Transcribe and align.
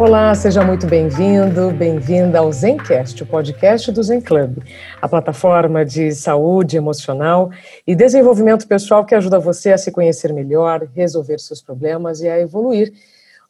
Olá, 0.00 0.34
seja 0.34 0.64
muito 0.64 0.86
bem-vindo, 0.86 1.70
bem-vinda 1.72 2.38
ao 2.38 2.50
Zencast, 2.50 3.22
o 3.22 3.26
podcast 3.26 3.92
do 3.92 4.02
Zen 4.02 4.22
Club, 4.22 4.64
a 4.98 5.06
plataforma 5.06 5.84
de 5.84 6.10
saúde 6.12 6.78
emocional 6.78 7.50
e 7.86 7.94
desenvolvimento 7.94 8.66
pessoal 8.66 9.04
que 9.04 9.14
ajuda 9.14 9.38
você 9.38 9.74
a 9.74 9.76
se 9.76 9.92
conhecer 9.92 10.32
melhor, 10.32 10.88
resolver 10.94 11.38
seus 11.38 11.60
problemas 11.60 12.22
e 12.22 12.30
a 12.30 12.40
evoluir. 12.40 12.94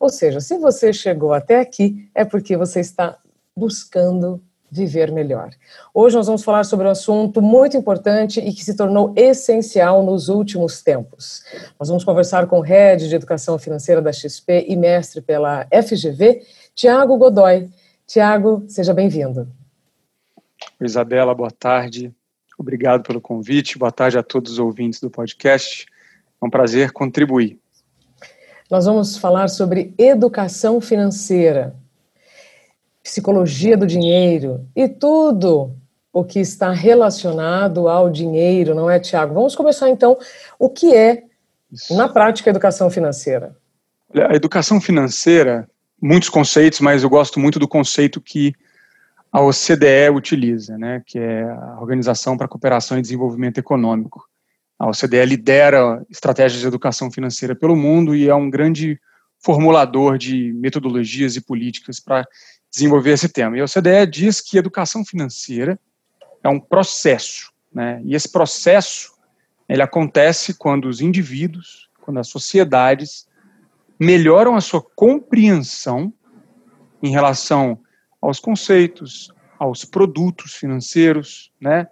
Ou 0.01 0.09
seja, 0.09 0.41
se 0.41 0.59
você 0.59 0.92
chegou 0.92 1.33
até 1.33 1.61
aqui, 1.61 2.11
é 2.12 2.25
porque 2.25 2.56
você 2.56 2.80
está 2.80 3.17
buscando 3.56 4.42
viver 4.70 5.10
melhor. 5.10 5.51
Hoje 5.92 6.16
nós 6.16 6.27
vamos 6.27 6.45
falar 6.45 6.65
sobre 6.65 6.87
um 6.87 6.91
assunto 6.91 7.42
muito 7.42 7.77
importante 7.77 8.41
e 8.41 8.52
que 8.52 8.65
se 8.65 8.77
tornou 8.77 9.12
essencial 9.16 10.02
nos 10.02 10.28
últimos 10.28 10.83
tempos. 10.83 11.42
Nós 11.78 11.88
vamos 11.88 12.05
conversar 12.05 12.47
com 12.47 12.61
o 12.61 12.62
Head 12.62 13.09
de 13.09 13.14
Educação 13.14 13.59
Financeira 13.59 14.01
da 14.01 14.12
XP 14.12 14.66
e 14.69 14.77
mestre 14.77 15.20
pela 15.20 15.66
FGV, 15.66 16.42
Tiago 16.75 17.16
Godoy. 17.16 17.69
Tiago, 18.06 18.64
seja 18.69 18.95
bem-vindo. 18.95 19.48
Isabela, 20.80 21.34
boa 21.34 21.50
tarde. 21.50 22.14
Obrigado 22.59 23.02
pelo 23.02 23.20
convite. 23.20 23.78
Boa 23.78 23.92
tarde 23.92 24.19
a 24.19 24.23
todos 24.23 24.52
os 24.52 24.58
ouvintes 24.58 25.00
do 25.00 25.11
podcast. 25.11 25.86
É 26.41 26.45
um 26.45 26.50
prazer 26.50 26.92
contribuir. 26.92 27.58
Nós 28.70 28.86
vamos 28.86 29.17
falar 29.17 29.48
sobre 29.48 29.95
educação 29.98 30.80
financeira 30.80 31.75
psicologia 33.03 33.77
do 33.77 33.87
dinheiro 33.87 34.67
e 34.75 34.89
tudo 34.89 35.75
o 36.12 36.25
que 36.25 36.41
está 36.41 36.70
relacionado 36.73 37.89
ao 37.89 38.11
dinheiro, 38.11 38.75
não 38.75 38.91
é, 38.91 38.98
Tiago? 38.98 39.34
Vamos 39.34 39.55
começar 39.55 39.89
então. 39.89 40.19
O 40.59 40.69
que 40.69 40.95
é, 40.95 41.25
na 41.91 42.09
prática, 42.09 42.51
educação 42.51 42.91
financeira? 42.91 43.57
A 44.12 44.34
educação 44.34 44.81
financeira, 44.81 45.69
muitos 46.03 46.29
conceitos, 46.29 46.81
mas 46.81 47.03
eu 47.03 47.09
gosto 47.09 47.39
muito 47.39 47.59
do 47.59 47.69
conceito 47.69 48.20
que 48.20 48.53
a 49.33 49.41
OCDE 49.41 50.11
utiliza, 50.12 50.77
né, 50.77 51.03
que 51.07 51.19
é 51.19 51.45
a 51.45 51.79
Organização 51.81 52.37
para 52.37 52.47
a 52.47 52.48
Cooperação 52.48 52.98
e 52.98 53.03
Desenvolvimento 53.03 53.59
Econômico. 53.59 54.29
A 54.77 54.89
OCDE 54.89 55.25
lidera 55.25 56.05
estratégias 56.11 56.61
de 56.61 56.67
educação 56.67 57.11
financeira 57.11 57.55
pelo 57.55 57.77
mundo 57.77 58.17
e 58.17 58.29
é 58.29 58.35
um 58.35 58.51
grande 58.51 58.98
formulador 59.39 60.19
de 60.19 60.53
metodologias 60.55 61.37
e 61.37 61.41
políticas 61.41 62.01
para 62.01 62.27
desenvolver 62.71 63.13
esse 63.13 63.29
tema. 63.29 63.57
E 63.57 63.61
a 63.61 63.65
OCDE 63.65 64.07
diz 64.11 64.41
que 64.41 64.57
educação 64.57 65.05
financeira 65.05 65.79
é 66.43 66.49
um 66.49 66.61
processo, 66.61 67.53
né? 67.73 68.01
E 68.05 68.15
esse 68.15 68.31
processo 68.31 69.13
ele 69.69 69.83
acontece 69.83 70.55
quando 70.55 70.89
os 70.89 71.01
indivíduos, 71.01 71.89
quando 72.01 72.19
as 72.19 72.29
sociedades 72.29 73.29
melhoram 73.98 74.57
a 74.57 74.61
sua 74.61 74.83
compreensão 74.83 76.13
em 77.03 77.11
relação 77.11 77.79
aos 78.21 78.41
conceitos, 78.41 79.33
aos 79.59 79.85
produtos 79.85 80.55
financeiros, 80.55 81.53
né? 81.61 81.89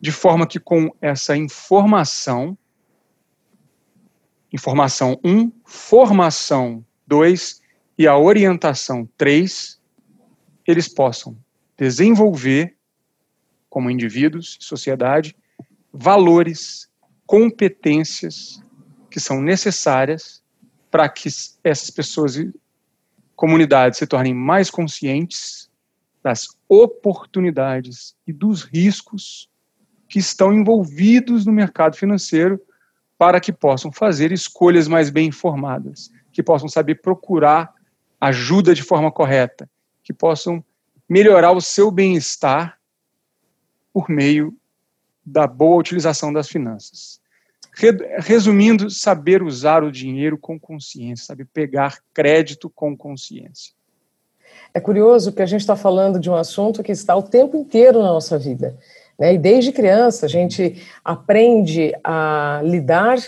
De 0.00 0.12
forma 0.12 0.46
que 0.46 0.60
com 0.60 0.94
essa 1.00 1.36
informação, 1.36 2.56
informação 4.52 5.18
1, 5.24 5.30
um, 5.30 5.52
formação 5.64 6.84
2 7.06 7.62
e 7.98 8.06
a 8.06 8.16
orientação 8.16 9.08
3, 9.16 9.75
eles 10.66 10.88
possam 10.88 11.36
desenvolver, 11.76 12.76
como 13.68 13.90
indivíduos, 13.90 14.56
sociedade, 14.60 15.36
valores, 15.92 16.88
competências 17.26 18.62
que 19.10 19.20
são 19.20 19.40
necessárias 19.40 20.42
para 20.90 21.08
que 21.08 21.28
essas 21.62 21.90
pessoas 21.90 22.36
e 22.36 22.52
comunidades 23.34 23.98
se 23.98 24.06
tornem 24.06 24.32
mais 24.32 24.70
conscientes 24.70 25.70
das 26.22 26.48
oportunidades 26.68 28.16
e 28.26 28.32
dos 28.32 28.62
riscos 28.62 29.48
que 30.08 30.18
estão 30.18 30.52
envolvidos 30.52 31.44
no 31.44 31.52
mercado 31.52 31.96
financeiro 31.96 32.60
para 33.18 33.40
que 33.40 33.52
possam 33.52 33.92
fazer 33.92 34.32
escolhas 34.32 34.88
mais 34.88 35.10
bem 35.10 35.28
informadas, 35.28 36.10
que 36.32 36.42
possam 36.42 36.68
saber 36.68 36.96
procurar 36.96 37.72
ajuda 38.20 38.74
de 38.74 38.82
forma 38.82 39.10
correta, 39.10 39.68
que 40.06 40.12
possam 40.12 40.64
melhorar 41.08 41.50
o 41.50 41.60
seu 41.60 41.90
bem-estar 41.90 42.78
por 43.92 44.08
meio 44.08 44.54
da 45.24 45.48
boa 45.48 45.80
utilização 45.80 46.32
das 46.32 46.48
finanças. 46.48 47.20
Resumindo, 48.20 48.88
saber 48.88 49.42
usar 49.42 49.82
o 49.82 49.90
dinheiro 49.90 50.38
com 50.38 50.60
consciência, 50.60 51.26
saber 51.26 51.46
pegar 51.52 51.98
crédito 52.14 52.70
com 52.70 52.96
consciência. 52.96 53.74
É 54.72 54.80
curioso 54.80 55.32
que 55.32 55.42
a 55.42 55.46
gente 55.46 55.62
está 55.62 55.74
falando 55.74 56.20
de 56.20 56.30
um 56.30 56.36
assunto 56.36 56.84
que 56.84 56.92
está 56.92 57.16
o 57.16 57.22
tempo 57.24 57.56
inteiro 57.56 57.98
na 57.98 58.12
nossa 58.12 58.38
vida. 58.38 58.78
Né? 59.18 59.34
E 59.34 59.38
desde 59.38 59.72
criança 59.72 60.26
a 60.26 60.28
gente 60.28 60.80
aprende 61.04 61.92
a 62.04 62.60
lidar, 62.62 63.18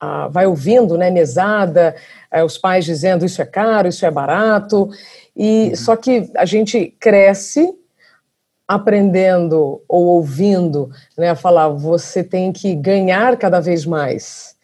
a, 0.00 0.28
vai 0.28 0.46
ouvindo, 0.46 0.96
né, 0.96 1.10
mesada, 1.10 1.94
é, 2.30 2.44
os 2.44 2.58
pais 2.58 2.84
dizendo 2.84 3.24
isso 3.24 3.40
é 3.40 3.46
caro, 3.46 3.88
isso 3.88 4.04
é 4.04 4.10
barato, 4.10 4.88
e 5.36 5.68
uhum. 5.68 5.76
só 5.76 5.96
que 5.96 6.30
a 6.36 6.44
gente 6.44 6.94
cresce 6.98 7.74
aprendendo 8.68 9.80
ou 9.88 10.06
ouvindo, 10.06 10.90
né, 11.16 11.34
falar 11.34 11.68
você 11.68 12.24
tem 12.24 12.52
que 12.52 12.74
ganhar 12.74 13.36
cada 13.36 13.60
vez 13.60 13.86
mais. 13.86 14.55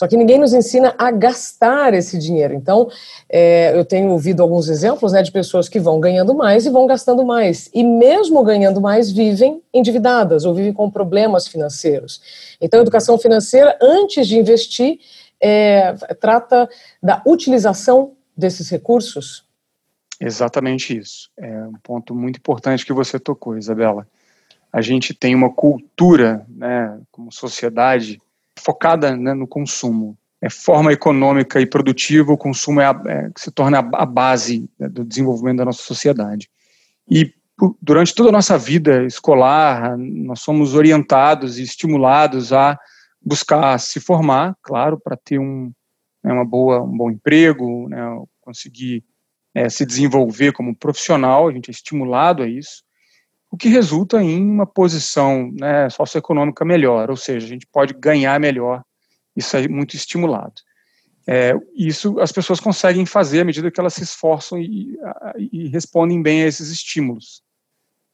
Só 0.00 0.08
que 0.08 0.16
ninguém 0.16 0.38
nos 0.38 0.54
ensina 0.54 0.94
a 0.96 1.10
gastar 1.10 1.92
esse 1.92 2.16
dinheiro. 2.16 2.54
Então, 2.54 2.90
é, 3.28 3.78
eu 3.78 3.84
tenho 3.84 4.08
ouvido 4.08 4.42
alguns 4.42 4.66
exemplos 4.70 5.12
né, 5.12 5.22
de 5.22 5.30
pessoas 5.30 5.68
que 5.68 5.78
vão 5.78 6.00
ganhando 6.00 6.34
mais 6.34 6.64
e 6.64 6.70
vão 6.70 6.86
gastando 6.86 7.22
mais. 7.22 7.68
E 7.74 7.84
mesmo 7.84 8.42
ganhando 8.42 8.80
mais, 8.80 9.10
vivem 9.12 9.62
endividadas 9.74 10.46
ou 10.46 10.54
vivem 10.54 10.72
com 10.72 10.90
problemas 10.90 11.46
financeiros. 11.46 12.22
Então, 12.58 12.80
educação 12.80 13.18
financeira, 13.18 13.76
antes 13.78 14.26
de 14.26 14.38
investir, 14.38 15.00
é, 15.38 15.92
trata 16.18 16.66
da 17.02 17.22
utilização 17.26 18.12
desses 18.34 18.70
recursos 18.70 19.44
Exatamente 20.18 20.96
isso. 20.96 21.30
É 21.36 21.66
um 21.66 21.78
ponto 21.82 22.14
muito 22.14 22.36
importante 22.36 22.84
que 22.84 22.92
você 22.92 23.18
tocou, 23.18 23.56
Isabela. 23.56 24.06
A 24.70 24.82
gente 24.82 25.14
tem 25.14 25.34
uma 25.34 25.50
cultura, 25.50 26.44
né, 26.46 27.00
como 27.10 27.32
sociedade, 27.32 28.20
focada 28.60 29.16
né, 29.16 29.34
no 29.34 29.46
consumo. 29.46 30.16
É 30.42 30.48
forma 30.48 30.92
econômica 30.92 31.60
e 31.60 31.66
produtiva, 31.66 32.32
o 32.32 32.38
consumo 32.38 32.80
é, 32.80 32.86
a, 32.86 33.02
é 33.06 33.30
se 33.36 33.50
torna 33.50 33.80
a, 33.80 34.02
a 34.02 34.06
base 34.06 34.68
né, 34.78 34.88
do 34.88 35.04
desenvolvimento 35.04 35.58
da 35.58 35.64
nossa 35.66 35.82
sociedade. 35.82 36.48
E 37.10 37.34
durante 37.82 38.14
toda 38.14 38.30
a 38.30 38.32
nossa 38.32 38.56
vida 38.56 39.04
escolar, 39.04 39.96
nós 39.98 40.40
somos 40.40 40.74
orientados 40.74 41.58
e 41.58 41.62
estimulados 41.62 42.52
a 42.52 42.78
buscar 43.20 43.78
se 43.78 44.00
formar, 44.00 44.56
claro, 44.62 44.98
para 44.98 45.16
ter 45.16 45.38
um, 45.38 45.70
né, 46.22 46.32
uma 46.32 46.44
boa, 46.44 46.82
um 46.82 46.96
bom 46.96 47.10
emprego, 47.10 47.88
né, 47.88 48.00
conseguir 48.40 49.04
é, 49.54 49.68
se 49.68 49.84
desenvolver 49.84 50.52
como 50.52 50.74
profissional, 50.74 51.48
a 51.48 51.52
gente 51.52 51.68
é 51.68 51.72
estimulado 51.72 52.42
a 52.42 52.46
isso, 52.46 52.82
o 53.50 53.56
que 53.56 53.68
resulta 53.68 54.22
em 54.22 54.40
uma 54.40 54.66
posição 54.66 55.50
né, 55.52 55.90
socioeconômica 55.90 56.64
melhor, 56.64 57.10
ou 57.10 57.16
seja, 57.16 57.46
a 57.46 57.48
gente 57.48 57.66
pode 57.66 57.92
ganhar 57.94 58.38
melhor, 58.38 58.82
isso 59.34 59.56
é 59.56 59.66
muito 59.66 59.96
estimulado. 59.96 60.54
É, 61.26 61.52
isso 61.74 62.18
as 62.20 62.32
pessoas 62.32 62.60
conseguem 62.60 63.04
fazer 63.04 63.40
à 63.40 63.44
medida 63.44 63.70
que 63.70 63.78
elas 63.78 63.94
se 63.94 64.02
esforçam 64.02 64.58
e, 64.58 64.96
e 65.36 65.68
respondem 65.68 66.22
bem 66.22 66.42
a 66.42 66.46
esses 66.46 66.70
estímulos. 66.70 67.42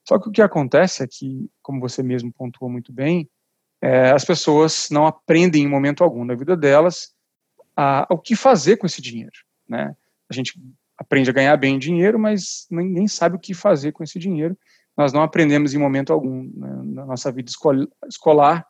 Só 0.07 0.19
que 0.19 0.29
o 0.29 0.33
que 0.33 0.43
acontece 0.43 1.03
é 1.03 1.07
que, 1.07 1.51
como 1.63 1.81
você 1.81 2.03
mesmo 2.03 2.33
pontuou 2.33 2.71
muito 2.71 2.93
bem, 2.93 3.29
é, 3.81 4.11
as 4.11 4.25
pessoas 4.25 4.89
não 4.91 5.07
aprendem 5.07 5.65
em 5.65 5.69
momento 5.69 6.03
algum 6.03 6.25
na 6.25 6.35
vida 6.35 6.57
delas 6.57 7.15
a, 7.77 8.07
o 8.11 8.19
que 8.19 8.35
fazer 8.35 8.77
com 8.77 8.87
esse 8.87 9.03
dinheiro. 9.03 9.37
Né? 9.69 9.95
A 10.29 10.35
gente 10.35 10.59
aprende 10.97 11.29
a 11.29 11.33
ganhar 11.33 11.57
bem 11.57 11.79
dinheiro, 11.79 12.19
mas 12.19 12.67
ninguém 12.71 13.07
sabe 13.07 13.37
o 13.37 13.39
que 13.39 13.53
fazer 13.53 13.93
com 13.93 14.03
esse 14.03 14.19
dinheiro. 14.19 14.57
Nós 14.97 15.13
não 15.13 15.23
aprendemos 15.23 15.75
em 15.75 15.79
momento 15.79 16.13
algum 16.13 16.45
né, 16.45 16.83
na 16.85 17.07
nossa 17.07 17.31
vida 17.31 17.51
escolar 18.09 18.67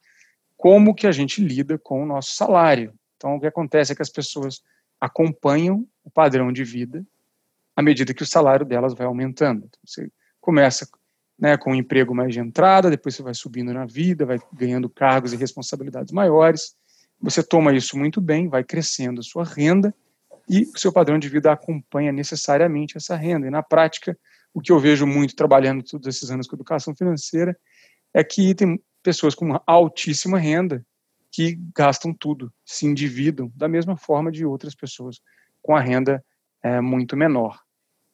como 0.57 0.95
que 0.95 1.07
a 1.07 1.13
gente 1.13 1.41
lida 1.41 1.79
com 1.79 2.03
o 2.03 2.07
nosso 2.07 2.33
salário. 2.33 2.93
Então, 3.17 3.37
o 3.37 3.41
que 3.41 3.47
acontece 3.47 3.93
é 3.93 3.95
que 3.95 4.03
as 4.03 4.11
pessoas 4.11 4.63
acompanham 5.01 5.87
o 6.03 6.11
padrão 6.11 6.53
de 6.53 6.65
vida 6.65 7.05
à 7.75 7.83
medida 7.83 8.15
que 8.15 8.23
o 8.23 8.27
salário 8.27 8.65
delas 8.65 8.95
vai 8.95 9.07
aumentando. 9.07 9.67
Então, 9.67 9.81
você 9.85 10.11
começa 10.41 10.89
né, 11.39 11.57
com 11.57 11.73
um 11.73 11.75
emprego 11.75 12.15
mais 12.15 12.33
de 12.33 12.41
entrada, 12.41 12.91
depois 12.91 13.15
você 13.15 13.23
vai 13.23 13.35
subindo 13.35 13.73
na 13.73 13.85
vida, 13.85 14.25
vai 14.25 14.39
ganhando 14.53 14.89
cargos 14.89 15.33
e 15.33 15.37
responsabilidades 15.37 16.13
maiores. 16.13 16.75
Você 17.21 17.43
toma 17.43 17.75
isso 17.75 17.99
muito 17.99 18.21
bem, 18.21 18.49
vai 18.49 18.65
crescendo 18.65 19.21
a 19.21 19.23
sua 19.23 19.45
renda 19.45 19.95
e 20.49 20.63
o 20.75 20.79
seu 20.79 20.93
padrão 20.93 21.19
de 21.19 21.29
vida 21.29 21.53
acompanha 21.53 22.13
necessariamente 22.13 22.97
essa 22.97 23.17
renda. 23.17 23.47
E 23.47 23.51
na 23.51 23.63
prática, 23.63 24.17
o 24.57 24.61
que 24.63 24.73
eu 24.73 24.81
vejo 24.81 25.07
muito 25.07 25.37
trabalhando 25.37 25.85
todos 25.85 26.07
esses 26.07 26.31
anos 26.31 26.47
com 26.47 26.57
educação 26.57 26.97
financeira 26.97 27.55
é 28.15 28.25
que 28.25 28.55
tem 28.55 28.83
pessoas 29.03 29.35
com 29.35 29.61
altíssima 29.67 30.39
renda 30.39 30.83
que 31.31 31.61
gastam 31.75 32.15
tudo, 32.15 32.51
se 32.65 32.87
endividam 32.87 33.53
da 33.55 33.69
mesma 33.69 33.99
forma 33.99 34.33
de 34.33 34.47
outras 34.47 34.75
pessoas 34.75 35.21
com 35.61 35.77
a 35.77 35.81
renda 35.81 36.25
é, 36.63 36.81
muito 36.81 37.19
menor. 37.19 37.61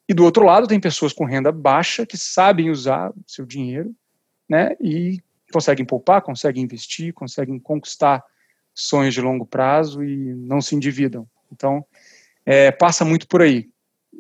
E 0.09 0.13
do 0.13 0.25
outro 0.25 0.45
lado, 0.45 0.67
tem 0.67 0.81
pessoas 0.81 1.13
com 1.13 1.25
renda 1.25 1.53
baixa 1.53 2.05
que 2.05 2.19
sabem 2.19 2.71
usar 2.71 3.13
seu 3.25 3.47
dinheiro 3.47 3.95
né, 4.49 4.75
e 4.81 5.23
conseguem 5.53 5.87
poupar, 5.87 6.23
conseguem 6.23 6.65
investir, 6.65 7.15
conseguem 7.15 7.57
conquistar 7.61 8.21
sonhos 8.75 9.15
de 9.15 9.21
longo 9.21 9.47
prazo 9.47 10.03
e 10.03 10.35
não 10.35 10.61
se 10.61 10.75
endividam. 10.75 11.25
Então, 11.53 11.87
é, 12.45 12.73
passa 12.73 13.05
muito 13.05 13.29
por 13.29 13.43
aí. 13.43 13.71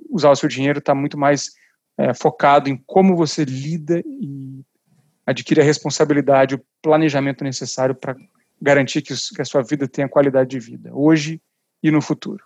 Usar 0.08 0.30
o 0.30 0.36
seu 0.36 0.48
dinheiro 0.48 0.78
está 0.78 0.94
muito 0.94 1.18
mais 1.18 1.60
é, 1.98 2.14
focado 2.14 2.68
em 2.68 2.76
como 2.86 3.16
você 3.16 3.44
lida 3.44 4.02
e 4.04 4.62
adquire 5.26 5.60
a 5.60 5.64
responsabilidade, 5.64 6.54
o 6.54 6.64
planejamento 6.80 7.44
necessário 7.44 7.94
para 7.94 8.16
garantir 8.60 9.02
que, 9.02 9.14
que 9.34 9.42
a 9.42 9.44
sua 9.44 9.62
vida 9.62 9.88
tenha 9.88 10.08
qualidade 10.08 10.50
de 10.50 10.58
vida, 10.58 10.90
hoje 10.92 11.40
e 11.82 11.90
no 11.90 12.00
futuro. 12.00 12.44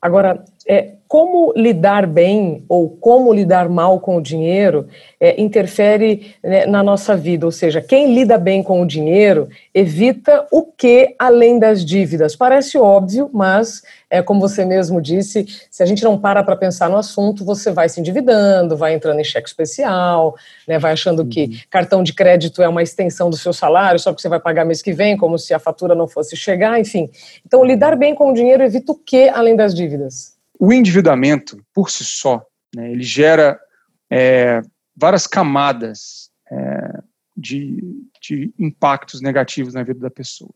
Agora, 0.00 0.42
é, 0.66 0.94
como 1.06 1.52
lidar 1.54 2.06
bem 2.06 2.64
ou 2.66 2.88
como 2.88 3.34
lidar 3.34 3.68
mal 3.68 4.00
com 4.00 4.16
o 4.16 4.22
dinheiro 4.22 4.88
é, 5.18 5.38
interfere 5.38 6.34
né, 6.42 6.64
na 6.64 6.82
nossa 6.82 7.14
vida, 7.14 7.44
ou 7.44 7.52
seja, 7.52 7.82
quem 7.82 8.14
lida 8.14 8.38
bem 8.38 8.62
com 8.62 8.80
o 8.80 8.86
dinheiro 8.86 9.48
evita 9.74 10.46
o 10.50 10.64
que 10.64 11.14
além 11.18 11.58
das 11.58 11.84
dívidas. 11.84 12.34
Parece 12.34 12.78
óbvio, 12.78 13.28
mas 13.30 13.82
é 14.10 14.20
como 14.20 14.40
você 14.40 14.64
mesmo 14.64 15.00
disse, 15.00 15.46
se 15.70 15.82
a 15.82 15.86
gente 15.86 16.02
não 16.02 16.18
para 16.18 16.42
para 16.42 16.56
pensar 16.56 16.90
no 16.90 16.96
assunto, 16.96 17.44
você 17.44 17.70
vai 17.70 17.88
se 17.88 18.00
endividando, 18.00 18.76
vai 18.76 18.92
entrando 18.92 19.20
em 19.20 19.24
cheque 19.24 19.48
especial, 19.48 20.36
né, 20.66 20.78
vai 20.80 20.92
achando 20.92 21.24
que 21.24 21.44
uhum. 21.44 21.58
cartão 21.70 22.02
de 22.02 22.12
crédito 22.12 22.60
é 22.60 22.68
uma 22.68 22.82
extensão 22.82 23.30
do 23.30 23.36
seu 23.36 23.52
salário, 23.52 24.00
só 24.00 24.12
que 24.12 24.20
você 24.20 24.28
vai 24.28 24.40
pagar 24.40 24.64
mês 24.64 24.82
que 24.82 24.92
vem, 24.92 25.16
como 25.16 25.38
se 25.38 25.54
a 25.54 25.60
fatura 25.60 25.94
não 25.94 26.08
fosse 26.08 26.36
chegar, 26.36 26.78
enfim. 26.80 27.08
Então, 27.46 27.64
lidar 27.64 27.96
bem 27.96 28.14
com 28.14 28.32
o 28.32 28.34
dinheiro 28.34 28.64
evita 28.64 28.90
o 28.90 28.96
que 28.96 29.28
além 29.28 29.54
das 29.54 29.72
dívidas? 29.72 30.36
O 30.58 30.72
endividamento, 30.72 31.64
por 31.72 31.88
si 31.88 32.04
só, 32.04 32.44
né, 32.74 32.90
ele 32.90 33.04
gera 33.04 33.58
é, 34.10 34.60
várias 34.96 35.26
camadas 35.26 36.30
é, 36.50 36.98
de, 37.36 37.80
de 38.20 38.52
impactos 38.58 39.20
negativos 39.20 39.74
na 39.74 39.84
vida 39.84 40.00
da 40.00 40.10
pessoa. 40.10 40.52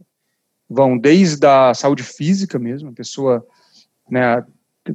Vão 0.69 0.97
desde 0.97 1.47
a 1.47 1.75
saúde 1.75 2.03
física 2.03 2.59
mesmo, 2.59 2.91
a 2.91 2.93
pessoa 2.93 3.47
né, 4.11 4.45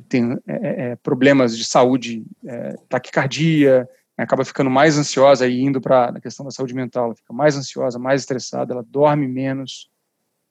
tem 0.07 0.33
é, 0.48 0.54
é, 0.54 0.89
é 0.92 0.95
problemas 0.95 1.57
de 1.57 1.63
saúde, 1.63 2.25
é, 2.45 2.75
taquicardia, 2.88 3.88
né, 4.18 4.24
acaba 4.24 4.44
ficando 4.44 4.69
mais 4.69 4.98
ansiosa 4.98 5.48
e 5.48 5.62
indo 5.62 5.80
para 5.80 6.10
a 6.10 6.19
questão 6.21 6.45
da 6.45 6.51
saúde 6.51 6.74
mental, 6.74 7.06
ela 7.06 7.16
fica 7.16 7.33
mais 7.33 7.56
ansiosa, 7.56 8.00
mais 8.00 8.21
estressada, 8.21 8.74
ela 8.74 8.86
dorme 8.88 9.27
menos, 9.27 9.89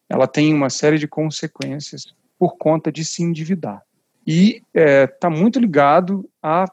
ela 0.08 0.26
tem 0.26 0.54
uma 0.54 0.70
série 0.70 0.98
de 0.98 1.08
consequências 1.08 2.06
por 2.38 2.56
conta 2.56 2.90
de 2.90 3.04
se 3.04 3.22
endividar 3.22 3.82
e 4.26 4.62
está 4.74 5.28
é, 5.28 5.30
muito 5.30 5.58
ligado 5.58 6.28
a 6.42 6.66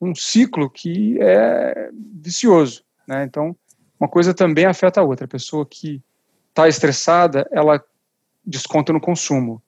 um 0.00 0.12
ciclo 0.12 0.68
que 0.68 1.16
é 1.20 1.88
vicioso. 1.92 2.84
Né? 3.06 3.22
Então, 3.22 3.56
uma 3.98 4.08
coisa 4.08 4.34
também 4.34 4.64
afeta 4.64 5.00
a 5.00 5.04
outra. 5.04 5.24
A 5.24 5.28
pessoa 5.28 5.64
que 5.64 6.02
está 6.54 6.68
estressada, 6.68 7.48
ela 7.50 7.82
desconta 8.46 8.92
no 8.92 9.00
consumo, 9.00 9.60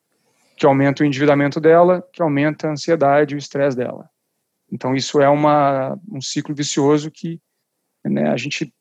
que 0.56 0.64
aumenta 0.64 1.02
o 1.02 1.06
endividamento 1.06 1.60
dela, 1.60 2.06
que 2.12 2.22
aumenta 2.22 2.68
a 2.68 2.70
ansiedade 2.70 3.34
e 3.34 3.36
o 3.36 3.38
estresse 3.38 3.76
dela. 3.76 4.08
Então, 4.70 4.94
isso 4.94 5.20
é 5.20 5.28
uma, 5.28 5.98
um 6.08 6.20
ciclo 6.20 6.54
vicioso 6.54 7.10
que 7.10 7.40
né, 8.04 8.30
a 8.30 8.36
gente 8.36 8.72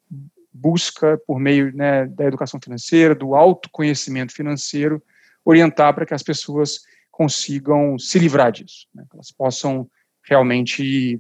busca, 0.54 1.20
por 1.26 1.40
meio 1.40 1.76
né, 1.76 2.06
da 2.06 2.26
educação 2.26 2.60
financeira, 2.64 3.16
do 3.16 3.36
autoconhecimento 3.36 4.34
financeiro, 4.34 5.02
orientar 5.44 5.94
para 5.94 6.06
que 6.06 6.14
as 6.14 6.24
pessoas 6.24 6.82
consigam 7.12 7.98
se 7.98 8.20
livrar 8.20 8.52
disso, 8.52 8.88
né? 8.94 9.04
que 9.10 9.16
elas 9.16 9.32
possam 9.32 9.90
realmente 10.24 11.20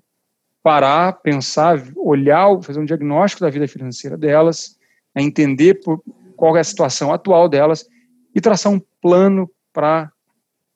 parar, 0.62 1.14
pensar, 1.14 1.84
olhar, 1.96 2.62
fazer 2.62 2.80
um 2.80 2.86
diagnóstico 2.86 3.42
da 3.42 3.50
vida 3.50 3.68
financeira 3.68 4.18
delas, 4.18 4.78
né? 5.16 5.22
entender 5.22 5.76
por, 5.76 6.02
qual 6.36 6.56
é 6.58 6.60
a 6.60 6.64
situação 6.64 7.14
atual 7.14 7.48
delas 7.50 7.88
e 8.34 8.42
traçar 8.42 8.72
um 8.72 8.82
plano 9.02 9.50
para, 9.72 10.12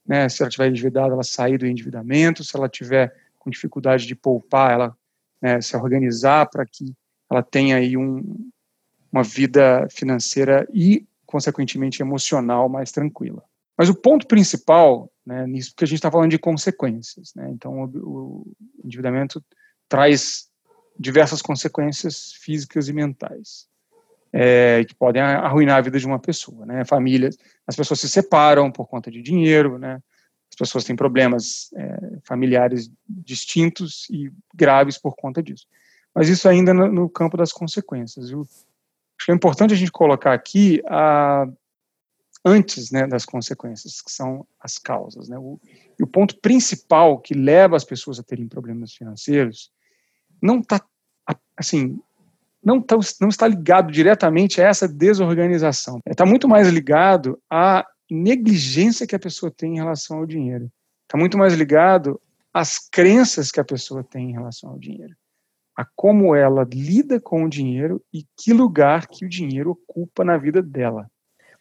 né, 0.08 0.28
se 0.30 0.42
ela 0.42 0.50
tiver 0.50 0.70
endividada, 0.70 1.14
ela 1.14 1.24
sair 1.24 1.58
do 1.58 1.68
endividamento, 1.68 2.44
se 2.44 2.56
ela 2.56 2.70
tiver 2.70 3.14
com 3.38 3.50
dificuldade 3.50 4.06
de 4.06 4.16
poupar, 4.16 4.72
ela 4.72 4.98
né, 5.42 5.62
se 5.62 5.76
organizar 5.76 6.50
para 6.50 6.66
que 6.66 6.94
ela 7.30 7.44
tenha 7.44 7.78
aí 7.78 7.96
um, 7.96 8.50
uma 9.12 9.24
vida 9.24 9.88
financeira 9.90 10.68
e, 10.74 11.06
consequentemente, 11.26 12.02
emocional 12.02 12.68
mais 12.68 12.92
tranquila. 12.92 13.44
Mas 13.78 13.88
o 13.90 13.96
ponto 13.96 14.28
principal 14.28 15.10
né, 15.26 15.46
nisso, 15.48 15.72
porque 15.72 15.86
a 15.86 15.88
gente 15.88 16.00
está 16.00 16.12
falando 16.12 16.32
de 16.32 16.40
consequências. 16.40 17.34
Né? 17.36 17.50
Então, 17.52 17.84
o, 17.84 17.86
o 17.86 18.54
endividamento 18.84 19.44
traz 19.88 20.50
diversas 21.00 21.42
consequências 21.42 22.34
físicas 22.34 22.90
e 22.90 22.94
mentais 22.94 23.70
é, 24.32 24.84
que 24.86 24.96
podem 24.96 25.22
arruinar 25.22 25.78
a 25.78 25.82
vida 25.82 26.00
de 26.00 26.06
uma 26.06 26.20
pessoa. 26.20 26.66
Né? 26.66 26.86
Famílias, 26.86 27.38
as 27.66 27.76
pessoas 27.76 28.00
se 28.00 28.10
separam 28.10 28.72
por 28.72 28.88
conta 28.88 29.10
de 29.10 29.22
dinheiro, 29.22 29.78
né? 29.78 30.02
as 30.50 30.56
pessoas 30.56 30.84
têm 30.84 30.96
problemas 30.96 31.72
é, 31.76 32.20
familiares 32.24 32.92
distintos 33.08 34.08
e 34.10 34.32
graves 34.54 34.98
por 34.98 35.16
conta 35.16 35.42
disso. 35.42 35.66
Mas 36.14 36.30
isso 36.30 36.50
ainda 36.50 36.74
no, 36.74 36.88
no 36.92 37.10
campo 37.10 37.38
das 37.38 37.52
consequências. 37.52 38.30
Eu, 38.30 38.42
acho 38.42 39.26
que 39.26 39.32
é 39.32 39.36
importante 39.36 39.74
a 39.74 39.78
gente 39.78 39.92
colocar 39.92 40.34
aqui 40.34 40.82
a 40.88 41.48
antes 42.46 42.90
né, 42.90 43.06
das 43.06 43.26
consequências, 43.26 44.02
que 44.02 44.12
são 44.12 44.48
as 44.60 44.78
causas. 44.78 45.28
Né? 45.28 45.38
O, 45.38 45.60
e 46.00 46.04
o 46.04 46.08
ponto 46.08 46.40
principal 46.40 47.20
que 47.20 47.34
leva 47.34 47.76
as 47.76 47.84
pessoas 47.84 48.20
a 48.20 48.24
terem 48.24 48.48
problemas 48.48 48.94
financeiros 48.94 49.72
não 50.42 50.60
está 50.60 50.82
assim 51.56 52.00
não, 52.64 52.82
tá, 52.82 52.98
não 53.22 53.30
está 53.30 53.48
ligado 53.48 53.92
diretamente 53.92 54.62
a 54.62 54.68
essa 54.68 54.88
desorganização. 54.88 56.00
Está 56.06 56.26
muito 56.26 56.48
mais 56.48 56.68
ligado 56.68 57.40
à 57.50 57.86
negligência 58.10 59.08
que 59.08 59.16
a 59.16 59.20
pessoa 59.20 59.52
tem 59.52 59.74
em 59.74 59.78
relação 59.78 60.18
ao 60.18 60.26
dinheiro. 60.26 60.70
Está 61.04 61.18
muito 61.18 61.38
mais 61.38 61.54
ligado 61.54 62.20
às 62.54 62.78
crenças 62.78 63.52
que 63.52 63.60
a 63.60 63.64
pessoa 63.64 64.04
tem 64.04 64.30
em 64.30 64.34
relação 64.34 64.72
ao 64.72 64.80
dinheiro. 64.80 65.16
A 65.76 65.86
como 65.96 66.36
ela 66.36 66.68
lida 66.72 67.20
com 67.20 67.46
o 67.46 67.50
dinheiro 67.50 68.04
e 68.14 68.26
que 68.38 68.52
lugar 68.52 69.08
que 69.08 69.26
o 69.26 69.30
dinheiro 69.30 69.72
ocupa 69.72 70.26
na 70.26 70.38
vida 70.38 70.62
dela. 70.62 71.10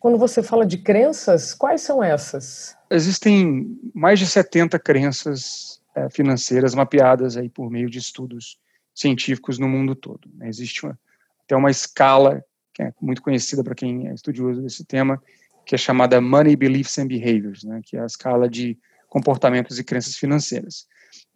Quando 0.00 0.18
você 0.18 0.42
fala 0.42 0.64
de 0.66 0.78
crenças, 0.78 1.54
quais 1.54 1.82
são 1.82 2.02
essas? 2.02 2.76
Existem 2.90 3.78
mais 3.94 4.18
de 4.18 4.26
70 4.26 4.78
crenças 4.78 5.80
é, 5.94 6.08
financeiras 6.10 6.74
mapeadas 6.74 7.36
aí 7.36 7.48
por 7.48 7.70
meio 7.70 7.90
de 7.90 7.98
estudos 7.98 8.58
científicos 8.98 9.58
no 9.58 9.68
mundo 9.68 9.94
todo. 9.94 10.28
Né? 10.34 10.48
Existe 10.48 10.84
uma, 10.84 10.98
até 11.44 11.54
uma 11.54 11.70
escala 11.70 12.44
que 12.74 12.82
é 12.82 12.92
muito 13.00 13.22
conhecida 13.22 13.62
para 13.62 13.74
quem 13.74 14.08
é 14.08 14.14
estudioso 14.14 14.60
desse 14.60 14.84
tema, 14.84 15.22
que 15.64 15.74
é 15.74 15.78
chamada 15.78 16.20
Money 16.20 16.56
Beliefs 16.56 16.98
and 16.98 17.06
Behaviors, 17.06 17.64
né? 17.64 17.80
que 17.84 17.96
é 17.96 18.00
a 18.00 18.06
escala 18.06 18.48
de 18.48 18.76
comportamentos 19.08 19.78
e 19.78 19.84
crenças 19.84 20.16
financeiras. 20.16 20.86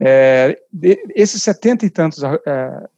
É, 0.00 0.61
esses 1.14 1.42
70 1.42 1.87
e 1.87 1.90
tantos, 1.90 2.23
é, 2.23 2.88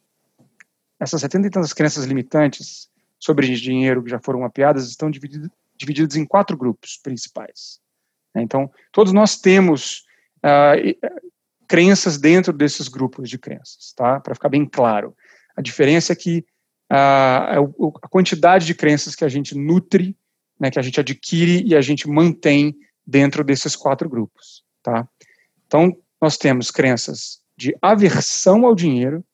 essas 0.99 1.21
70 1.21 1.47
e 1.47 1.51
tantas 1.51 1.73
crenças 1.73 2.05
limitantes 2.05 2.89
sobre 3.19 3.55
dinheiro 3.55 4.03
que 4.03 4.11
já 4.11 4.19
foram 4.19 4.41
mapeadas 4.41 4.89
estão 4.89 5.11
divididas, 5.11 5.51
divididas 5.77 6.17
em 6.17 6.25
quatro 6.25 6.57
grupos 6.57 6.99
principais. 7.03 7.81
Né? 8.35 8.43
Então, 8.43 8.71
todos 8.93 9.13
nós 9.13 9.37
temos 9.37 10.05
uh, 10.39 11.09
crenças 11.69 12.19
dentro 12.19 12.53
desses 12.53 12.89
grupos 12.89 13.29
de 13.29 13.39
crenças, 13.39 13.93
tá? 13.97 14.21
Para 14.21 14.35
ficar 14.35 14.49
bem 14.49 14.67
claro. 14.67 15.15
A 15.57 15.63
diferença 15.63 16.13
é 16.13 16.17
que 16.17 16.45
uh, 16.93 17.93
a 18.03 18.09
quantidade 18.09 18.67
de 18.67 18.75
crenças 18.75 19.15
que 19.15 19.25
a 19.25 19.29
gente 19.29 19.57
nutre, 19.57 20.17
né, 20.59 20.71
que 20.71 20.79
a 20.79 20.83
gente 20.83 21.01
adquire 21.01 21.63
e 21.67 21.75
a 21.75 21.81
gente 21.81 22.09
mantém 22.09 22.77
dentro 23.07 23.45
desses 23.45 23.77
quatro 23.77 24.09
grupos, 24.09 24.65
tá? 24.83 25.09
Então, 25.67 25.97
nós 26.21 26.37
temos 26.37 26.71
crenças 26.71 27.43
de 27.57 27.77
aversão 27.83 28.65
ao 28.65 28.75
dinheiro, 28.75 29.25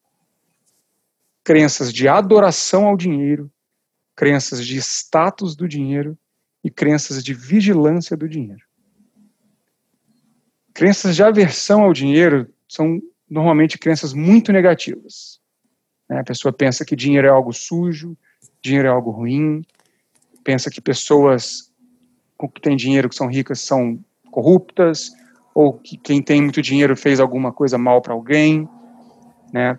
crenças 1.44 1.92
de 1.92 2.08
adoração 2.08 2.87
ao 2.87 2.96
dinheiro, 2.96 3.50
crenças 4.16 4.66
de 4.66 4.76
status 4.78 5.54
do 5.56 5.68
dinheiro 5.68 6.18
e 6.62 6.70
crenças 6.70 7.22
de 7.22 7.32
vigilância 7.32 8.16
do 8.16 8.28
dinheiro. 8.28 8.62
Crenças 10.80 11.14
de 11.14 11.22
aversão 11.22 11.82
ao 11.82 11.92
dinheiro 11.92 12.49
são 12.66 13.02
normalmente 13.28 13.76
crenças 13.76 14.14
muito 14.14 14.50
negativas. 14.50 15.38
Né? 16.08 16.20
A 16.20 16.25
pessoa 16.25 16.54
pensa 16.54 16.87
que 16.87 16.96
dinheiro 16.96 17.26
é 17.26 17.30
algo 17.30 17.52
sujo, 17.52 18.16
dinheiro 18.62 18.88
é 18.88 18.90
algo 18.90 19.10
ruim, 19.10 19.62
pensa 20.42 20.70
que 20.70 20.80
pessoas 20.80 21.70
que 22.54 22.62
têm 22.62 22.76
dinheiro, 22.76 23.10
que 23.10 23.14
são 23.14 23.26
ricas, 23.26 23.60
são 23.60 24.02
corruptas, 24.30 25.10
ou 25.54 25.75
que 25.75 25.99
quem 25.99 26.22
tem 26.22 26.40
muito 26.40 26.62
dinheiro 26.62 26.96
fez 26.96 27.20
alguma 27.20 27.52
coisa 27.52 27.76
mal 27.76 28.00
para 28.00 28.14
alguém, 28.14 28.66
né? 29.52 29.78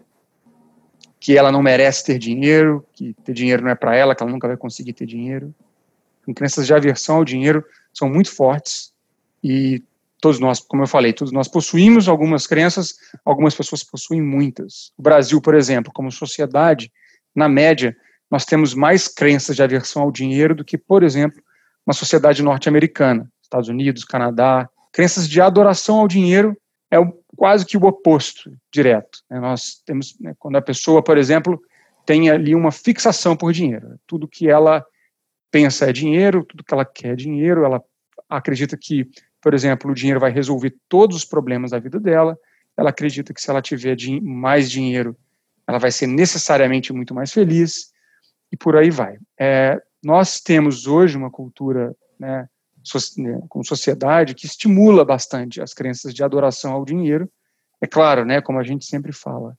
Que 1.20 1.36
ela 1.36 1.52
não 1.52 1.64
merece 1.64 2.06
ter 2.06 2.20
dinheiro, 2.20 2.86
que 2.94 3.16
ter 3.24 3.34
dinheiro 3.34 3.64
não 3.64 3.72
é 3.72 3.76
para 3.76 3.96
ela, 3.96 4.14
que 4.14 4.22
ela 4.22 4.32
nunca 4.32 4.48
vai 4.48 4.56
conseguir 4.56 4.94
ter 4.94 5.08
dinheiro. 5.08 5.52
Então, 6.22 6.32
crenças 6.32 6.68
de 6.68 6.76
aversão 6.76 7.16
ao 7.16 7.26
dinheiro 7.26 7.66
são 7.92 8.08
muito 8.08 8.32
fortes 8.32 8.94
e 9.44 9.82
todos 10.22 10.40
nós, 10.40 10.60
como 10.60 10.84
eu 10.84 10.88
falei, 10.88 11.12
todos 11.12 11.34
nós 11.34 11.48
possuímos 11.48 12.08
algumas 12.08 12.46
crenças, 12.46 12.96
algumas 13.26 13.56
pessoas 13.56 13.84
possuem 13.84 14.22
muitas. 14.22 14.92
O 14.98 15.02
Brasil, 15.02 15.42
por 15.42 15.56
exemplo, 15.56 15.92
como 15.94 16.12
sociedade, 16.12 16.92
na 17.36 17.50
média, 17.50 17.96
nós 18.30 18.46
temos 18.46 18.74
mais 18.74 19.08
crenças 19.08 19.56
de 19.56 19.64
aversão 19.64 20.04
ao 20.04 20.12
dinheiro 20.12 20.56
do 20.56 20.64
que, 20.64 20.78
por 20.78 21.04
exemplo, 21.04 21.42
uma 21.86 21.94
sociedade 21.94 22.44
norte-americana, 22.44 23.28
Estados 23.42 23.68
Unidos, 23.68 24.06
Canadá. 24.06 24.70
Crenças 24.94 25.28
de 25.28 25.42
adoração 25.42 26.00
ao 26.00 26.08
dinheiro 26.08 26.56
é 26.92 26.98
quase 27.36 27.66
que 27.66 27.76
o 27.76 27.84
oposto 27.86 28.56
direto. 28.72 29.20
Né? 29.30 29.40
Nós 29.40 29.82
temos, 29.86 30.16
né, 30.20 30.34
quando 30.38 30.58
a 30.58 30.62
pessoa, 30.62 31.04
por 31.04 31.18
exemplo, 31.18 31.60
tem 32.06 32.30
ali 32.30 32.54
uma 32.54 32.72
fixação 32.72 33.36
por 33.36 33.52
dinheiro, 33.52 34.00
tudo 34.06 34.28
que 34.28 34.50
ela 34.50 34.86
pensa 35.50 35.90
é 35.90 35.94
dinheiro, 35.94 36.46
tudo 36.46 36.64
que 36.64 36.74
ela 36.74 36.86
quer 36.86 37.14
é 37.14 37.16
dinheiro, 37.16 37.66
ela 37.66 37.82
acredita 38.30 38.78
que 38.78 39.10
por 39.42 39.54
exemplo, 39.54 39.92
o 39.92 39.96
dinheiro 39.96 40.20
vai 40.20 40.32
resolver 40.32 40.76
todos 40.88 41.18
os 41.18 41.26
problemas 41.26 41.72
da 41.72 41.80
vida 41.80 42.00
dela. 42.00 42.38
Ela 42.78 42.92
acredita 42.92 43.34
que 43.34 43.42
se 43.42 43.50
ela 43.50 43.62
tiver 43.62 43.98
mais 44.22 44.70
dinheiro, 44.70 45.18
ela 45.68 45.80
vai 45.80 45.92
ser 45.92 46.08
necessariamente 46.08 46.94
muito 46.94 47.14
mais 47.14 47.34
feliz 47.34 47.92
e 48.52 48.56
por 48.56 48.78
aí 48.78 48.92
vai. 48.92 49.18
É, 49.40 49.82
nós 50.04 50.40
temos 50.40 50.86
hoje 50.86 51.18
uma 51.18 51.32
cultura, 51.32 51.96
né, 52.20 52.48
so, 52.84 52.98
né, 53.18 53.42
como 53.50 53.66
sociedade, 53.66 54.36
que 54.36 54.46
estimula 54.46 55.04
bastante 55.04 55.62
as 55.62 55.74
crenças 55.74 56.14
de 56.14 56.24
adoração 56.24 56.74
ao 56.74 56.86
dinheiro. 56.86 57.30
É 57.82 57.88
claro, 57.88 58.24
né, 58.24 58.42
como 58.42 58.60
a 58.60 58.64
gente 58.64 58.86
sempre 58.86 59.12
fala, 59.12 59.58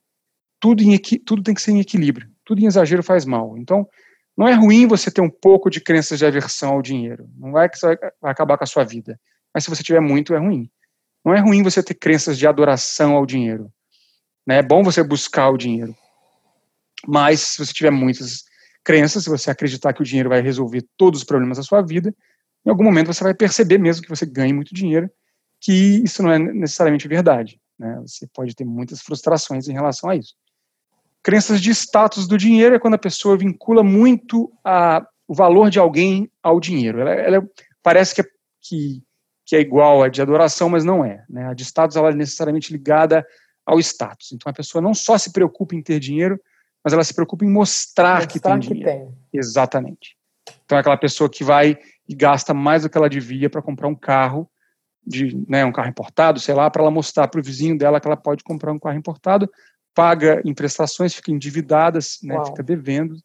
tudo, 0.60 0.82
em, 0.82 0.96
tudo 1.24 1.42
tem 1.42 1.54
que 1.54 1.62
ser 1.62 1.72
em 1.72 1.80
equilíbrio. 1.80 2.30
Tudo 2.44 2.60
em 2.60 2.66
exagero 2.66 3.02
faz 3.02 3.24
mal. 3.24 3.58
Então, 3.58 3.88
não 4.36 4.46
é 4.46 4.54
ruim 4.54 4.86
você 4.86 5.10
ter 5.10 5.20
um 5.20 5.30
pouco 5.30 5.68
de 5.68 5.80
crenças 5.80 6.18
de 6.18 6.26
aversão 6.26 6.74
ao 6.74 6.82
dinheiro. 6.82 7.28
Não 7.36 7.58
é 7.58 7.68
que 7.68 7.78
vai 7.80 7.96
acabar 8.30 8.56
com 8.56 8.64
a 8.64 8.66
sua 8.66 8.84
vida 8.84 9.18
mas 9.54 9.64
se 9.64 9.71
você 9.71 9.82
tiver 9.82 10.00
muito, 10.00 10.35
é 10.35 10.38
ruim. 10.38 10.71
Não 11.25 11.35
é 11.35 11.40
ruim 11.40 11.62
você 11.62 11.82
ter 11.82 11.94
crenças 11.94 12.38
de 12.38 12.47
adoração 12.47 13.16
ao 13.16 13.26
dinheiro. 13.26 13.73
Né? 14.47 14.59
É 14.59 14.62
bom 14.62 14.82
você 14.82 15.02
buscar 15.02 15.50
o 15.50 15.56
dinheiro. 15.56 15.94
Mas 17.06 17.40
se 17.40 17.59
você 17.59 17.73
tiver 17.73 17.90
muitas 17.90 18.44
crenças, 18.85 19.25
se 19.25 19.30
você 19.30 19.50
acreditar 19.50 19.92
que 19.92 20.02
o 20.02 20.04
dinheiro 20.04 20.28
vai 20.28 20.40
resolver 20.40 20.85
todos 20.97 21.21
os 21.21 21.25
problemas 21.25 21.59
da 21.59 21.62
sua 21.62 21.82
vida, 21.82 22.14
em 22.64 22.71
algum 22.71 22.85
momento 22.85 23.12
você 23.12 23.23
vai 23.23 23.35
perceber, 23.35 23.78
mesmo 23.78 24.02
que 24.02 24.09
você 24.09 24.26
ganhe 24.26 24.52
muito 24.52 24.75
dinheiro, 24.75 25.11
que 25.61 26.02
isso 26.02 26.23
não 26.23 26.32
é 26.32 26.38
necessariamente 26.38 27.06
verdade. 27.06 27.61
Né? 27.78 28.00
Você 28.06 28.26
pode 28.32 28.54
ter 28.54 28.64
muitas 28.64 29.00
frustrações 29.00 29.68
em 29.68 29.73
relação 29.73 30.11
a 30.11 30.16
isso. 30.16 30.35
Crenças 31.23 31.61
de 31.61 31.71
status 31.71 32.26
do 32.26 32.37
dinheiro 32.37 32.75
é 32.75 32.78
quando 32.80 32.94
a 32.94 32.99
pessoa 32.99 33.37
vincula 33.37 33.85
muito 33.85 34.52
a, 34.64 35.06
o 35.26 35.35
valor 35.35 35.71
de 35.71 35.78
alguém 35.78 36.28
ao 36.42 36.59
dinheiro. 36.59 37.00
Ela, 37.00 37.12
ela 37.12 37.49
parece 37.80 38.14
que, 38.14 38.25
que 38.61 39.02
que 39.52 39.56
é 39.56 39.61
igual 39.61 40.02
à 40.02 40.09
de 40.09 40.23
adoração, 40.23 40.71
mas 40.71 40.82
não 40.82 41.04
é. 41.04 41.26
Né? 41.28 41.44
A 41.44 41.52
de 41.52 41.62
status 41.62 41.94
ela 41.94 42.09
é 42.09 42.14
necessariamente 42.14 42.73
ligada 42.73 43.23
ao 43.66 43.78
status. 43.78 44.32
Então 44.32 44.49
a 44.49 44.52
pessoa 44.54 44.80
não 44.80 44.94
só 44.94 45.18
se 45.18 45.30
preocupa 45.30 45.75
em 45.75 45.82
ter 45.82 46.00
dinheiro, 46.00 46.40
mas 46.82 46.94
ela 46.94 47.04
se 47.04 47.12
preocupa 47.12 47.44
em 47.44 47.50
mostrar, 47.50 48.21
mostrar 48.21 48.26
que 48.28 48.40
tem 48.40 48.61
que 48.61 48.68
dinheiro. 48.68 48.90
Tem. 48.90 49.14
Exatamente. 49.30 50.16
Então 50.64 50.78
é 50.78 50.80
aquela 50.80 50.97
pessoa 50.97 51.28
que 51.28 51.44
vai 51.44 51.76
e 52.09 52.14
gasta 52.14 52.54
mais 52.54 52.85
do 52.85 52.88
que 52.88 52.97
ela 52.97 53.11
devia 53.11 53.50
para 53.50 53.61
comprar 53.61 53.88
um 53.88 53.94
carro, 53.94 54.50
de, 55.06 55.37
né, 55.47 55.66
um 55.66 55.73
carro 55.73 55.90
importado, 55.90 56.40
sei 56.40 56.54
lá, 56.54 56.71
para 56.71 56.80
ela 56.80 56.90
mostrar 56.90 57.28
para 57.28 57.38
o 57.38 57.44
vizinho 57.44 57.76
dela 57.76 58.00
que 58.00 58.06
ela 58.06 58.16
pode 58.16 58.42
comprar 58.42 58.73
um 58.73 58.78
carro 58.78 58.97
importado, 58.97 59.52
paga 59.94 60.40
em 60.47 60.54
prestações, 60.54 61.12
fica 61.12 61.30
endividada, 61.30 61.99
né, 62.23 62.42
fica 62.47 62.62
devendo. 62.62 63.16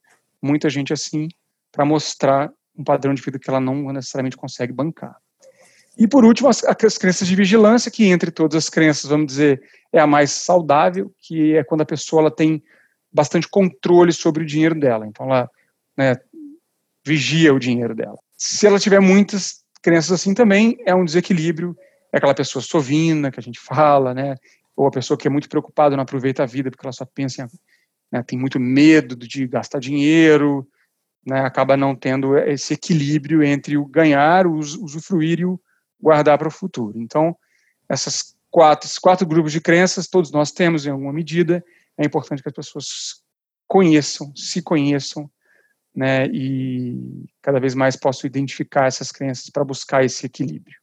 Muita 0.41 0.69
gente 0.69 0.91
assim, 0.91 1.29
para 1.71 1.85
mostrar 1.85 2.51
um 2.77 2.83
padrão 2.83 3.13
de 3.13 3.21
vida 3.21 3.39
que 3.39 3.49
ela 3.49 3.61
não 3.61 3.93
necessariamente 3.93 4.35
consegue 4.35 4.73
bancar. 4.73 5.15
E 5.97 6.07
por 6.07 6.23
último, 6.23 6.47
as, 6.47 6.63
as 6.63 6.97
crenças 6.97 7.27
de 7.27 7.35
vigilância, 7.35 7.91
que 7.91 8.05
entre 8.05 8.29
todas 8.29 8.55
as 8.65 8.69
crenças, 8.69 9.09
vamos 9.09 9.27
dizer, 9.27 9.61
é 9.91 9.99
a 9.99 10.07
mais 10.07 10.31
saudável, 10.31 11.11
que 11.19 11.55
é 11.55 11.63
quando 11.63 11.81
a 11.81 11.85
pessoa 11.85 12.21
ela 12.21 12.31
tem 12.31 12.63
bastante 13.11 13.47
controle 13.47 14.13
sobre 14.13 14.43
o 14.43 14.45
dinheiro 14.45 14.79
dela. 14.79 15.07
Então 15.07 15.25
ela 15.25 15.49
né, 15.97 16.15
vigia 17.05 17.53
o 17.53 17.59
dinheiro 17.59 17.95
dela. 17.95 18.17
Se 18.37 18.67
ela 18.67 18.79
tiver 18.79 18.99
muitas 18.99 19.63
crenças 19.81 20.11
assim 20.11 20.33
também, 20.33 20.77
é 20.85 20.93
um 20.93 21.05
desequilíbrio, 21.05 21.75
é 22.13 22.17
aquela 22.17 22.35
pessoa 22.35 22.61
sovina 22.61 23.31
que 23.31 23.39
a 23.39 23.43
gente 23.43 23.59
fala, 23.59 24.13
né? 24.13 24.35
Ou 24.75 24.87
a 24.87 24.91
pessoa 24.91 25.17
que 25.17 25.27
é 25.27 25.31
muito 25.31 25.49
preocupada, 25.49 25.95
não 25.95 26.03
aproveita 26.03 26.43
a 26.43 26.45
vida 26.45 26.69
porque 26.69 26.85
ela 26.85 26.93
só 26.93 27.05
pensa 27.05 27.41
em, 27.41 27.47
né, 28.11 28.23
tem 28.23 28.37
muito 28.37 28.59
medo 28.59 29.15
de 29.15 29.47
gastar 29.47 29.79
dinheiro, 29.79 30.67
né, 31.25 31.41
acaba 31.41 31.75
não 31.75 31.95
tendo 31.95 32.37
esse 32.37 32.75
equilíbrio 32.75 33.43
entre 33.43 33.77
o 33.77 33.85
ganhar, 33.85 34.45
o 34.45 34.53
usufruir 34.53 35.39
e 35.39 35.45
o 35.45 35.59
guardar 36.01 36.37
para 36.37 36.47
o 36.47 36.51
futuro. 36.51 36.99
Então, 36.99 37.35
essas 37.89 38.35
quatro, 38.49 38.87
esses 38.87 38.99
quatro 38.99 39.25
grupos 39.25 39.51
de 39.51 39.61
crenças, 39.61 40.07
todos 40.07 40.31
nós 40.31 40.51
temos 40.51 40.85
em 40.85 40.89
alguma 40.89 41.13
medida, 41.13 41.63
é 41.97 42.05
importante 42.05 42.41
que 42.41 42.49
as 42.49 42.55
pessoas 42.55 43.21
conheçam, 43.67 44.31
se 44.35 44.61
conheçam, 44.61 45.29
né, 45.95 46.27
e 46.27 47.25
cada 47.41 47.59
vez 47.59 47.73
mais 47.73 47.95
possam 47.95 48.27
identificar 48.27 48.85
essas 48.85 49.11
crenças 49.11 49.49
para 49.49 49.65
buscar 49.65 50.05
esse 50.05 50.25
equilíbrio. 50.25 50.77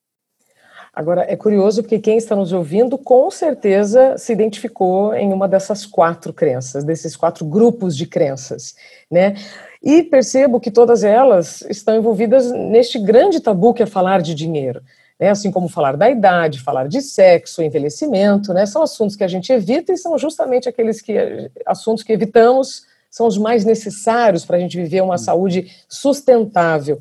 Agora, 0.92 1.24
é 1.28 1.36
curioso 1.36 1.82
porque 1.82 1.98
quem 1.98 2.16
está 2.16 2.36
nos 2.36 2.52
ouvindo 2.52 2.96
com 2.96 3.28
certeza 3.28 4.16
se 4.16 4.32
identificou 4.32 5.12
em 5.12 5.32
uma 5.32 5.48
dessas 5.48 5.84
quatro 5.84 6.32
crenças, 6.32 6.84
desses 6.84 7.16
quatro 7.16 7.44
grupos 7.44 7.96
de 7.96 8.06
crenças, 8.06 8.76
né? 9.10 9.34
E 9.82 10.04
percebo 10.04 10.60
que 10.60 10.70
todas 10.70 11.02
elas 11.02 11.62
estão 11.62 11.96
envolvidas 11.96 12.50
neste 12.52 12.98
grande 12.98 13.40
tabu 13.40 13.74
que 13.74 13.82
é 13.82 13.86
falar 13.86 14.22
de 14.22 14.34
dinheiro 14.34 14.80
né, 15.24 15.30
assim 15.30 15.50
como 15.50 15.70
falar 15.70 15.96
da 15.96 16.10
idade, 16.10 16.60
falar 16.60 16.86
de 16.86 17.00
sexo, 17.00 17.62
envelhecimento, 17.62 18.52
né, 18.52 18.66
são 18.66 18.82
assuntos 18.82 19.16
que 19.16 19.24
a 19.24 19.28
gente 19.28 19.50
evita 19.50 19.90
e 19.90 19.96
são 19.96 20.18
justamente 20.18 20.68
aqueles 20.68 21.00
que 21.00 21.50
assuntos 21.64 22.04
que 22.04 22.12
evitamos 22.12 22.82
são 23.10 23.26
os 23.26 23.38
mais 23.38 23.64
necessários 23.64 24.44
para 24.44 24.58
a 24.58 24.60
gente 24.60 24.76
viver 24.76 25.00
uma 25.00 25.16
saúde 25.16 25.72
sustentável. 25.88 26.98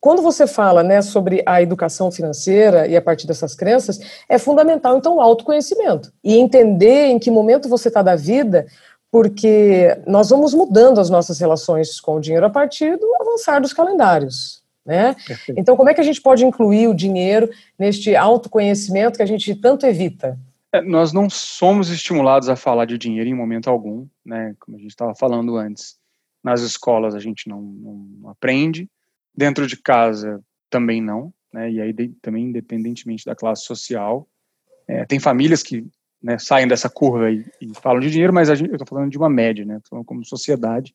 Quando 0.00 0.22
você 0.22 0.46
fala 0.46 0.84
né, 0.84 1.02
sobre 1.02 1.42
a 1.44 1.60
educação 1.60 2.12
financeira 2.12 2.86
e 2.86 2.96
a 2.96 3.02
partir 3.02 3.26
dessas 3.26 3.56
crenças, 3.56 3.98
é 4.28 4.38
fundamental, 4.38 4.96
então, 4.96 5.16
o 5.16 5.20
autoconhecimento 5.20 6.12
e 6.22 6.36
entender 6.36 7.06
em 7.06 7.18
que 7.18 7.32
momento 7.32 7.68
você 7.68 7.88
está 7.88 8.00
da 8.00 8.14
vida, 8.14 8.64
porque 9.10 10.00
nós 10.06 10.30
vamos 10.30 10.54
mudando 10.54 11.00
as 11.00 11.10
nossas 11.10 11.40
relações 11.40 12.00
com 12.00 12.14
o 12.14 12.20
dinheiro 12.20 12.46
a 12.46 12.50
partir 12.50 12.96
do 12.96 13.12
avançar 13.20 13.60
dos 13.60 13.72
calendários. 13.72 14.62
Né? 14.84 15.14
Então, 15.56 15.76
como 15.76 15.88
é 15.88 15.94
que 15.94 16.00
a 16.00 16.04
gente 16.04 16.20
pode 16.20 16.44
incluir 16.44 16.88
o 16.88 16.94
dinheiro 16.94 17.50
neste 17.78 18.16
autoconhecimento 18.16 19.16
que 19.16 19.22
a 19.22 19.26
gente 19.26 19.54
tanto 19.54 19.86
evita? 19.86 20.38
É, 20.72 20.80
nós 20.80 21.12
não 21.12 21.28
somos 21.28 21.90
estimulados 21.90 22.48
a 22.48 22.56
falar 22.56 22.84
de 22.84 22.96
dinheiro 22.96 23.28
em 23.28 23.34
momento 23.34 23.68
algum, 23.68 24.06
né? 24.24 24.54
como 24.58 24.76
a 24.76 24.80
gente 24.80 24.90
estava 24.90 25.14
falando 25.14 25.56
antes. 25.56 25.98
Nas 26.42 26.62
escolas 26.62 27.14
a 27.14 27.18
gente 27.18 27.48
não, 27.48 27.60
não, 27.60 28.30
aprende, 28.30 28.88
dentro 29.34 29.66
de 29.66 29.76
casa 29.76 30.42
também 30.70 31.02
não, 31.02 31.32
né? 31.52 31.70
e 31.70 31.80
aí 31.80 31.92
de, 31.92 32.08
também 32.22 32.44
independentemente 32.44 33.26
da 33.26 33.34
classe 33.34 33.64
social. 33.64 34.26
É, 34.88 35.04
tem 35.04 35.18
famílias 35.18 35.62
que 35.62 35.86
né, 36.22 36.38
saem 36.38 36.66
dessa 36.66 36.88
curva 36.88 37.30
e, 37.30 37.44
e, 37.60 37.74
falam 37.74 38.00
de 38.00 38.10
dinheiro, 38.10 38.32
mas 38.32 38.48
gente, 38.48 38.70
eu 38.70 38.76
estou 38.76 38.86
falando 38.86 39.10
de 39.10 39.18
uma 39.18 39.28
média, 39.28 39.64
né? 39.64 39.80
falando 39.88 40.04
como 40.04 40.24
sociedade 40.24 40.94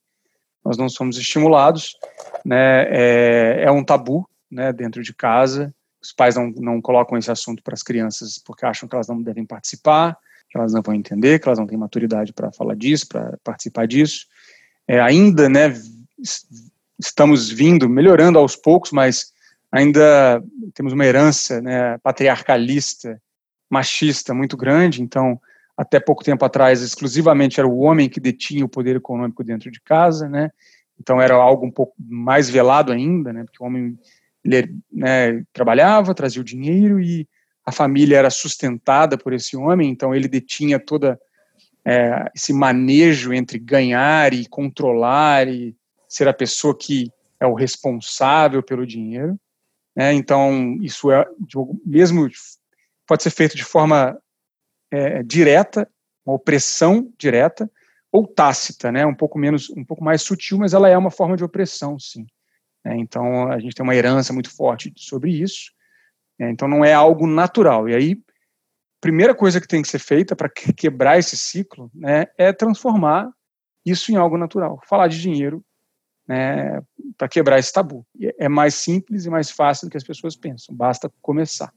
nós 0.66 0.78
não 0.78 0.90
somos 0.90 1.18
estimulados, 1.18 1.96
né, 2.44 2.86
é, 2.90 3.64
é 3.66 3.72
um 3.72 3.84
tabu, 3.84 4.28
né, 4.50 4.74
dentro 4.74 5.04
de 5.04 5.14
casa, 5.14 5.74
os 6.02 6.12
pais 6.12 6.36
não, 6.36 6.52
não 6.58 6.82
colocam 6.82 7.18
esse 7.18 7.32
assunto 7.32 7.64
para 7.64 7.76
as 7.76 7.84
crianças 7.84 8.40
porque 8.40 8.66
acham 8.66 8.90
que 8.90 8.96
elas 8.96 9.08
não 9.08 9.22
devem 9.22 9.46
participar, 9.46 10.18
que 10.50 10.58
elas 10.58 10.74
não 10.74 10.82
vão 10.82 10.96
entender, 10.96 11.40
que 11.40 11.48
elas 11.48 11.60
não 11.60 11.68
têm 11.68 11.78
maturidade 11.78 12.34
para 12.34 12.52
falar 12.52 12.76
disso, 12.76 13.08
para 13.08 13.38
participar 13.44 13.88
disso. 13.88 14.26
É, 14.88 15.00
ainda, 15.00 15.48
né, 15.50 15.74
estamos 16.98 17.50
vindo, 17.50 17.90
melhorando 17.90 18.40
aos 18.40 18.56
poucos, 18.56 18.92
mas 18.92 19.34
ainda 19.72 20.44
temos 20.74 20.94
uma 20.94 21.06
herança 21.06 21.62
né, 21.62 21.98
patriarcalista, 22.00 23.22
machista 23.70 24.34
muito 24.34 24.56
grande, 24.56 25.02
então 25.02 25.40
até 25.78 26.00
pouco 26.00 26.24
tempo 26.24 26.44
atrás, 26.46 26.82
exclusivamente 26.82 27.60
era 27.60 27.68
o 27.68 27.80
homem 27.80 28.10
que 28.10 28.20
detinha 28.20 28.64
o 28.64 28.70
poder 28.70 28.96
econômico 28.96 29.44
dentro 29.44 29.70
de 29.70 29.82
casa, 29.82 30.30
né? 30.30 30.52
Então 31.00 31.22
era 31.22 31.36
algo 31.36 31.66
um 31.66 31.72
pouco 31.72 31.94
mais 32.00 32.50
velado 32.50 32.92
ainda, 32.92 33.34
né? 33.34 33.44
Porque 33.44 33.62
o 33.62 33.66
homem 33.66 33.98
ele, 34.44 34.78
né, 34.92 35.44
trabalhava, 35.52 36.14
trazia 36.14 36.42
o 36.42 36.46
dinheiro 36.46 37.02
e 37.02 37.28
a 37.66 37.72
família 37.72 38.18
era 38.18 38.30
sustentada 38.30 39.18
por 39.18 39.34
esse 39.34 39.58
homem, 39.58 39.90
então 39.90 40.14
ele 40.14 40.28
detinha 40.28 40.80
toda 40.80 41.20
é, 41.84 42.32
esse 42.36 42.54
manejo 42.54 43.34
entre 43.34 43.58
ganhar 43.58 44.34
e 44.34 44.48
controlar 44.48 45.48
e 45.48 45.76
ser 46.08 46.28
a 46.28 46.34
pessoa 46.34 46.78
que 46.78 47.12
é 47.40 47.46
o 47.46 47.54
responsável 47.54 48.64
pelo 48.64 48.86
dinheiro. 48.86 49.38
Né? 49.96 50.14
Então, 50.14 50.78
isso 50.82 51.12
é, 51.12 51.26
mesmo 51.86 52.30
pode 53.08 53.24
ser 53.24 53.32
feito 53.32 53.56
de 53.56 53.64
forma 53.64 54.18
é, 54.92 55.24
direta, 55.24 55.90
uma 56.26 56.36
opressão 56.36 57.12
direta, 57.18 57.70
ou 58.12 58.26
tácita, 58.26 58.92
né? 58.92 59.06
um 59.06 59.14
pouco 59.14 59.38
menos, 59.38 59.70
um 59.72 59.84
pouco 59.84 60.04
mais 60.04 60.22
sutil, 60.22 60.58
mas 60.58 60.74
ela 60.74 60.88
é 60.88 60.98
uma 60.98 61.12
forma 61.12 61.36
de 61.36 61.44
opressão, 61.44 62.00
sim. 62.00 62.26
É, 62.86 62.96
então, 62.96 63.52
a 63.52 63.60
gente 63.60 63.76
tem 63.76 63.84
uma 63.84 63.96
herança 63.96 64.32
muito 64.32 64.56
forte 64.56 64.94
sobre 64.96 65.32
isso. 65.32 65.72
É, 66.40 66.50
então, 66.50 66.68
não 66.68 66.86
é 66.86 66.94
algo 66.94 67.26
natural. 67.28 67.90
E 67.90 67.96
aí, 67.96 68.18
primeira 69.02 69.36
coisa 69.36 69.60
que 69.60 69.68
tem 69.68 69.82
que 69.82 69.88
ser 69.88 70.00
feita 70.00 70.36
para 70.36 70.50
quebrar 70.50 71.18
esse 71.18 71.36
ciclo 71.36 71.92
né, 71.94 72.28
é 72.38 72.54
transformar 72.54 73.30
isso 73.86 74.12
em 74.12 74.16
algo 74.16 74.38
natural. 74.38 74.80
Falar 74.88 75.08
de 75.08 75.20
dinheiro 75.20 75.64
né, 76.28 76.82
para 77.18 77.28
quebrar 77.28 77.60
esse 77.60 77.74
tabu. 77.74 78.06
É 78.38 78.48
mais 78.48 78.76
simples 78.76 79.26
e 79.26 79.30
mais 79.30 79.50
fácil 79.52 79.88
do 79.88 79.92
que 79.92 79.98
as 79.98 80.04
pessoas 80.04 80.36
pensam. 80.36 80.76
Basta 80.76 81.12
começar. 81.22 81.74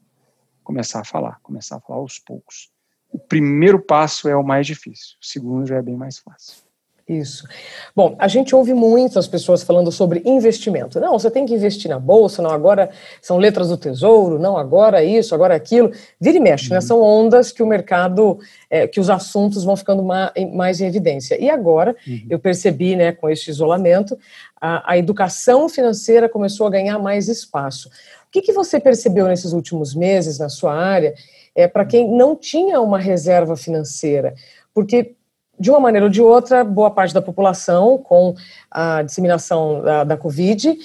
Começar 0.63 1.01
a 1.01 1.05
falar, 1.05 1.39
começar 1.41 1.77
a 1.77 1.81
falar 1.81 1.99
aos 1.99 2.19
poucos. 2.19 2.71
O 3.11 3.17
primeiro 3.17 3.79
passo 3.79 4.29
é 4.29 4.35
o 4.35 4.43
mais 4.43 4.67
difícil, 4.67 5.17
o 5.21 5.25
segundo 5.25 5.65
já 5.65 5.77
é 5.77 5.81
bem 5.81 5.95
mais 5.95 6.19
fácil. 6.19 6.69
Isso. 7.09 7.47
Bom, 7.95 8.15
a 8.19 8.27
gente 8.27 8.55
ouve 8.55 8.71
muitas 8.71 9.27
pessoas 9.27 9.63
falando 9.63 9.91
sobre 9.91 10.21
investimento. 10.23 10.99
Não, 10.99 11.17
você 11.17 11.31
tem 11.31 11.43
que 11.43 11.55
investir 11.55 11.89
na 11.89 11.97
bolsa, 11.97 12.39
não, 12.39 12.51
agora 12.51 12.91
são 13.19 13.39
letras 13.39 13.69
do 13.69 13.77
tesouro, 13.77 14.37
não, 14.37 14.55
agora 14.55 15.03
isso, 15.03 15.33
agora 15.33 15.55
aquilo. 15.55 15.91
Vira 16.21 16.37
e 16.37 16.39
mexe, 16.39 16.69
né? 16.69 16.75
uhum. 16.75 16.81
né? 16.81 16.81
São 16.81 17.01
ondas 17.01 17.51
que 17.51 17.63
o 17.63 17.65
mercado, 17.65 18.37
é, 18.69 18.87
que 18.87 18.99
os 18.99 19.09
assuntos 19.09 19.63
vão 19.63 19.75
ficando 19.75 20.03
mais 20.03 20.81
em 20.81 20.85
evidência. 20.85 21.41
E 21.41 21.49
agora, 21.49 21.95
uhum. 22.07 22.27
eu 22.29 22.37
percebi, 22.37 22.95
né, 22.95 23.11
com 23.11 23.27
este 23.27 23.49
isolamento, 23.49 24.15
a, 24.61 24.91
a, 24.91 24.97
educação 24.97 25.67
financeira 25.67 26.29
começou 26.29 26.67
a 26.67 26.69
ganhar 26.69 26.99
mais 26.99 27.27
espaço. 27.27 27.89
O 28.29 28.31
que, 28.31 28.43
que 28.43 28.53
você 28.53 28.79
percebeu 28.79 29.27
nesses 29.27 29.53
últimos 29.53 29.95
meses 29.95 30.37
na 30.37 30.49
sua 30.49 30.75
área, 30.75 31.15
é, 31.55 31.67
para 31.67 31.83
quem 31.83 32.07
não 32.07 32.35
tinha 32.35 32.79
uma 32.79 32.99
reserva 32.99 33.57
financeira? 33.57 34.35
Porque 34.71 35.15
de 35.59 35.71
uma 35.71 35.79
maneira 35.79 36.05
ou 36.05 36.11
de 36.11 36.21
outra, 36.21 36.63
boa 36.63 36.91
parte 36.91 37.11
da 37.13 37.23
população, 37.23 37.97
com 37.97 38.35
a 38.69 39.01
disseminação 39.01 39.81
da, 39.81 40.03
da 40.03 40.17
Covid, 40.17 40.77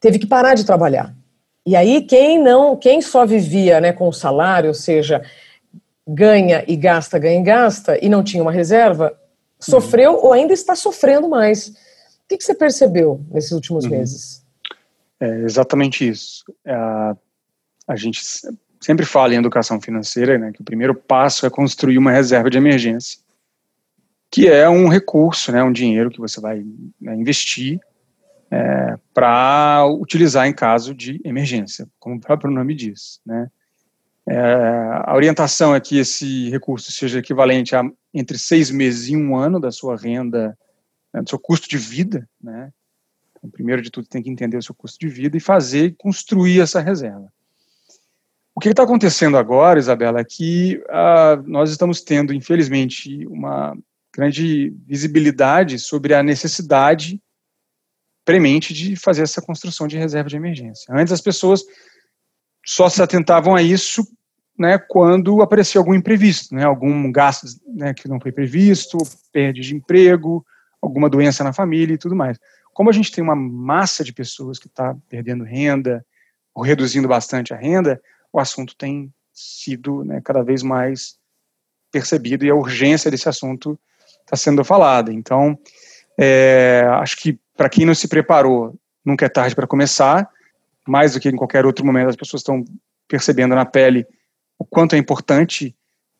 teve 0.00 0.18
que 0.18 0.26
parar 0.26 0.54
de 0.54 0.64
trabalhar. 0.64 1.12
E 1.66 1.74
aí, 1.74 2.02
quem 2.02 2.40
não, 2.40 2.76
quem 2.76 3.02
só 3.02 3.26
vivia 3.26 3.80
né, 3.80 3.92
com 3.92 4.06
o 4.08 4.12
salário, 4.12 4.68
ou 4.68 4.74
seja, 4.74 5.20
ganha 6.06 6.64
e 6.68 6.76
gasta, 6.76 7.18
ganha 7.18 7.40
e 7.40 7.42
gasta, 7.42 7.98
e 8.00 8.08
não 8.08 8.22
tinha 8.22 8.42
uma 8.42 8.52
reserva, 8.52 9.12
sofreu 9.58 10.12
uhum. 10.12 10.26
ou 10.26 10.32
ainda 10.32 10.52
está 10.52 10.76
sofrendo 10.76 11.28
mais. 11.28 11.66
O 11.66 12.28
que, 12.28 12.38
que 12.38 12.44
você 12.44 12.54
percebeu 12.54 13.20
nesses 13.30 13.50
últimos 13.50 13.84
uhum. 13.84 13.90
meses? 13.90 14.45
É 15.20 15.28
exatamente 15.40 16.06
isso. 16.06 16.44
A, 16.66 17.16
a 17.88 17.96
gente 17.96 18.20
sempre 18.80 19.06
fala 19.06 19.34
em 19.34 19.38
educação 19.38 19.80
financeira, 19.80 20.38
né, 20.38 20.52
que 20.52 20.60
o 20.60 20.64
primeiro 20.64 20.94
passo 20.94 21.46
é 21.46 21.50
construir 21.50 21.98
uma 21.98 22.12
reserva 22.12 22.50
de 22.50 22.58
emergência 22.58 23.26
que 24.30 24.48
é 24.48 24.68
um 24.68 24.88
recurso, 24.88 25.52
né, 25.52 25.62
um 25.62 25.72
dinheiro 25.72 26.10
que 26.10 26.20
você 26.20 26.40
vai 26.40 26.64
né, 27.00 27.14
investir 27.14 27.80
é, 28.50 28.98
para 29.14 29.86
utilizar 29.86 30.46
em 30.46 30.52
caso 30.52 30.94
de 30.94 31.20
emergência, 31.24 31.88
como 31.98 32.16
o 32.16 32.20
próprio 32.20 32.50
nome 32.50 32.74
diz. 32.74 33.20
Né. 33.24 33.48
É, 34.28 34.38
a 35.04 35.14
orientação 35.14 35.74
é 35.74 35.80
que 35.80 35.98
esse 35.98 36.50
recurso 36.50 36.90
seja 36.92 37.18
equivalente 37.18 37.74
a 37.74 37.82
entre 38.12 38.38
seis 38.38 38.70
meses 38.70 39.08
e 39.08 39.16
um 39.16 39.36
ano 39.36 39.60
da 39.60 39.70
sua 39.70 39.96
renda, 39.96 40.56
né, 41.12 41.22
do 41.22 41.28
seu 41.28 41.38
custo 41.38 41.68
de 41.68 41.78
vida. 41.78 42.28
Né. 42.42 42.55
Então, 43.46 43.50
primeiro 43.50 43.80
de 43.80 43.90
tudo, 43.90 44.08
tem 44.08 44.22
que 44.22 44.30
entender 44.30 44.56
o 44.56 44.62
seu 44.62 44.74
custo 44.74 44.98
de 44.98 45.08
vida 45.08 45.36
e 45.36 45.40
fazer, 45.40 45.94
construir 45.96 46.60
essa 46.60 46.80
reserva. 46.80 47.32
O 48.54 48.60
que 48.60 48.70
está 48.70 48.82
acontecendo 48.82 49.36
agora, 49.36 49.78
Isabela, 49.78 50.20
é 50.20 50.24
que 50.24 50.82
uh, 50.88 51.42
nós 51.46 51.70
estamos 51.70 52.00
tendo, 52.00 52.32
infelizmente, 52.32 53.26
uma 53.26 53.76
grande 54.14 54.74
visibilidade 54.86 55.78
sobre 55.78 56.14
a 56.14 56.22
necessidade 56.22 57.20
premente 58.24 58.72
de 58.72 58.96
fazer 58.96 59.22
essa 59.22 59.42
construção 59.42 59.86
de 59.86 59.98
reserva 59.98 60.28
de 60.28 60.36
emergência. 60.36 60.92
Antes 60.92 61.12
as 61.12 61.20
pessoas 61.20 61.62
só 62.64 62.88
se 62.88 63.00
atentavam 63.00 63.54
a 63.54 63.62
isso 63.62 64.02
né, 64.58 64.78
quando 64.78 65.42
aparecia 65.42 65.78
algum 65.78 65.94
imprevisto, 65.94 66.54
né, 66.54 66.64
algum 66.64 67.12
gasto 67.12 67.46
né, 67.68 67.92
que 67.94 68.08
não 68.08 68.18
foi 68.18 68.32
previsto, 68.32 68.96
perda 69.30 69.60
de 69.60 69.76
emprego, 69.76 70.44
alguma 70.80 71.10
doença 71.10 71.44
na 71.44 71.52
família 71.52 71.94
e 71.94 71.98
tudo 71.98 72.16
mais. 72.16 72.38
Como 72.76 72.90
a 72.90 72.92
gente 72.92 73.10
tem 73.10 73.24
uma 73.24 73.34
massa 73.34 74.04
de 74.04 74.12
pessoas 74.12 74.58
que 74.58 74.66
está 74.66 74.94
perdendo 75.08 75.44
renda 75.44 76.04
ou 76.54 76.62
reduzindo 76.62 77.08
bastante 77.08 77.54
a 77.54 77.56
renda, 77.56 77.98
o 78.30 78.38
assunto 78.38 78.76
tem 78.76 79.10
sido 79.32 80.04
né, 80.04 80.20
cada 80.22 80.42
vez 80.42 80.62
mais 80.62 81.16
percebido 81.90 82.44
e 82.44 82.50
a 82.50 82.54
urgência 82.54 83.10
desse 83.10 83.30
assunto 83.30 83.80
está 84.20 84.36
sendo 84.36 84.62
falada. 84.62 85.10
Então, 85.10 85.58
é, 86.18 86.84
acho 87.00 87.16
que 87.16 87.40
para 87.56 87.70
quem 87.70 87.86
não 87.86 87.94
se 87.94 88.08
preparou, 88.08 88.78
nunca 89.02 89.24
é 89.24 89.30
tarde 89.30 89.54
para 89.54 89.66
começar. 89.66 90.28
Mais 90.86 91.14
do 91.14 91.20
que 91.20 91.30
em 91.30 91.36
qualquer 91.36 91.64
outro 91.64 91.82
momento, 91.82 92.10
as 92.10 92.16
pessoas 92.16 92.42
estão 92.42 92.62
percebendo 93.08 93.54
na 93.54 93.64
pele 93.64 94.06
o 94.58 94.66
quanto 94.66 94.94
é 94.94 94.98
importante 94.98 95.74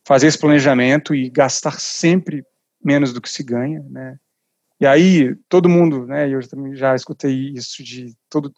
fazer 0.06 0.28
esse 0.28 0.38
planejamento 0.38 1.14
e 1.14 1.28
gastar 1.28 1.78
sempre 1.78 2.42
menos 2.82 3.12
do 3.12 3.20
que 3.20 3.28
se 3.28 3.42
ganha, 3.42 3.84
né? 3.90 4.18
E 4.80 4.86
aí 4.86 5.34
todo 5.48 5.68
mundo, 5.68 6.06
né? 6.06 6.28
Eu 6.28 6.46
também 6.48 6.74
já 6.74 6.94
escutei 6.94 7.52
isso 7.54 7.82
de 7.82 8.14
todo 8.28 8.52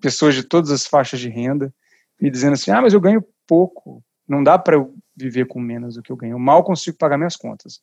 pessoas 0.00 0.34
de 0.34 0.42
todas 0.42 0.70
as 0.70 0.86
faixas 0.86 1.20
de 1.20 1.28
renda 1.28 1.72
me 2.20 2.30
dizendo 2.30 2.54
assim: 2.54 2.70
ah, 2.70 2.80
mas 2.80 2.94
eu 2.94 3.00
ganho 3.00 3.24
pouco, 3.46 4.02
não 4.26 4.42
dá 4.42 4.58
para 4.58 4.76
eu 4.76 4.94
viver 5.16 5.46
com 5.46 5.60
menos 5.60 5.94
do 5.94 6.02
que 6.02 6.10
eu 6.10 6.16
ganho, 6.16 6.32
eu 6.32 6.38
mal 6.38 6.64
consigo 6.64 6.96
pagar 6.96 7.18
minhas 7.18 7.36
contas. 7.36 7.80